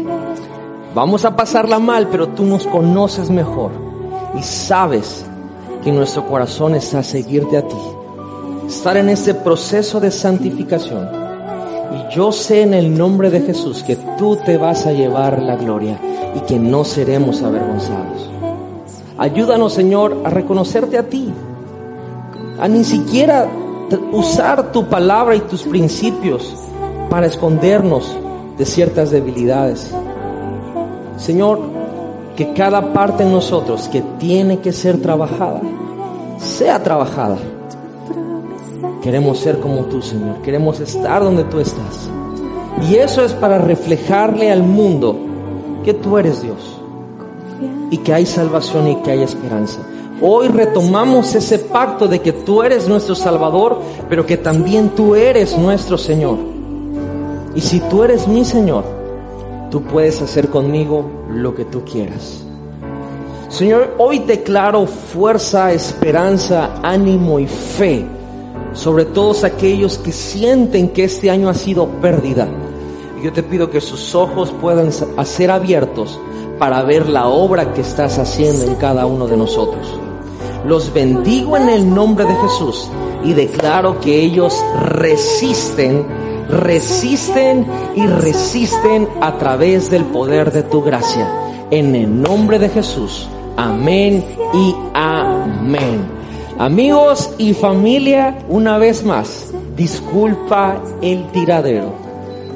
[0.96, 3.72] vamos a pasarla mal, pero tú nos conoces mejor
[4.38, 5.26] y sabes
[5.84, 7.76] que nuestro corazón está a seguirte a ti.
[8.68, 11.10] Estar en este proceso de santificación.
[11.94, 15.56] Y yo sé en el nombre de Jesús que tú te vas a llevar la
[15.56, 16.00] gloria
[16.38, 18.30] y que no seremos avergonzados.
[19.18, 21.34] Ayúdanos, Señor, a reconocerte a ti,
[22.60, 23.48] a ni siquiera
[24.12, 26.54] usar tu palabra y tus principios
[27.10, 28.16] para escondernos
[28.58, 29.92] de ciertas debilidades.
[31.18, 31.60] Señor,
[32.36, 35.62] que cada parte en nosotros que tiene que ser trabajada,
[36.38, 37.38] sea trabajada.
[39.02, 40.42] Queremos ser como tú, Señor.
[40.44, 42.10] Queremos estar donde tú estás.
[42.88, 45.16] Y eso es para reflejarle al mundo
[45.88, 46.82] que tú eres Dios
[47.90, 49.80] y que hay salvación y que hay esperanza.
[50.22, 53.80] Hoy retomamos ese pacto de que tú eres nuestro Salvador,
[54.10, 56.40] pero que también tú eres nuestro Señor.
[57.56, 58.84] Y si tú eres mi Señor,
[59.72, 62.44] tú puedes hacer conmigo lo que tú quieras.
[63.48, 68.06] Señor, hoy declaro fuerza, esperanza, ánimo y fe
[68.74, 72.46] sobre todos aquellos que sienten que este año ha sido pérdida
[73.20, 76.20] y yo te pido que sus ojos puedan ser abiertos
[76.60, 80.00] para ver la obra que estás haciendo en cada uno de nosotros.
[80.66, 82.90] Los bendigo en el nombre de Jesús
[83.24, 86.06] y declaro que ellos resisten,
[86.50, 87.66] resisten
[87.96, 91.30] y resisten a través del poder de tu gracia.
[91.72, 93.28] En el nombre de Jesús.
[93.56, 96.18] Amén y amén.
[96.60, 102.07] Amigos y familia, una vez más, disculpa el tiradero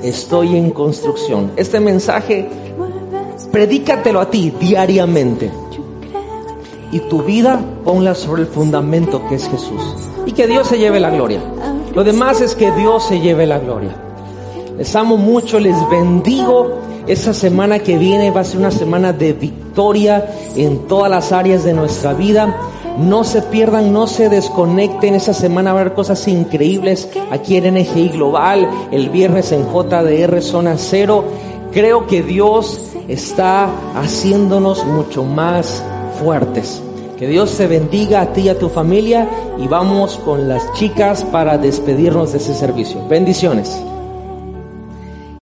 [0.03, 1.51] estoy en construcción.
[1.55, 2.47] Este mensaje,
[3.51, 5.51] predícatelo a ti diariamente.
[6.91, 9.81] Y tu vida ponla sobre el fundamento que es Jesús.
[10.25, 11.41] Y que Dios se lleve la gloria.
[11.95, 13.95] Lo demás es que Dios se lleve la gloria.
[14.77, 16.79] Les amo mucho, les bendigo.
[17.07, 21.63] Esta semana que viene va a ser una semana de victoria en todas las áreas
[21.63, 22.55] de nuestra vida.
[22.97, 25.15] No se pierdan, no se desconecten.
[25.15, 30.41] Esta semana va a haber cosas increíbles aquí en NGI Global, el viernes en JDR
[30.41, 31.23] Zona Cero.
[31.71, 35.83] Creo que Dios está haciéndonos mucho más
[36.21, 36.81] fuertes.
[37.17, 39.29] Que Dios te bendiga a ti y a tu familia
[39.59, 43.07] y vamos con las chicas para despedirnos de ese servicio.
[43.07, 43.81] Bendiciones.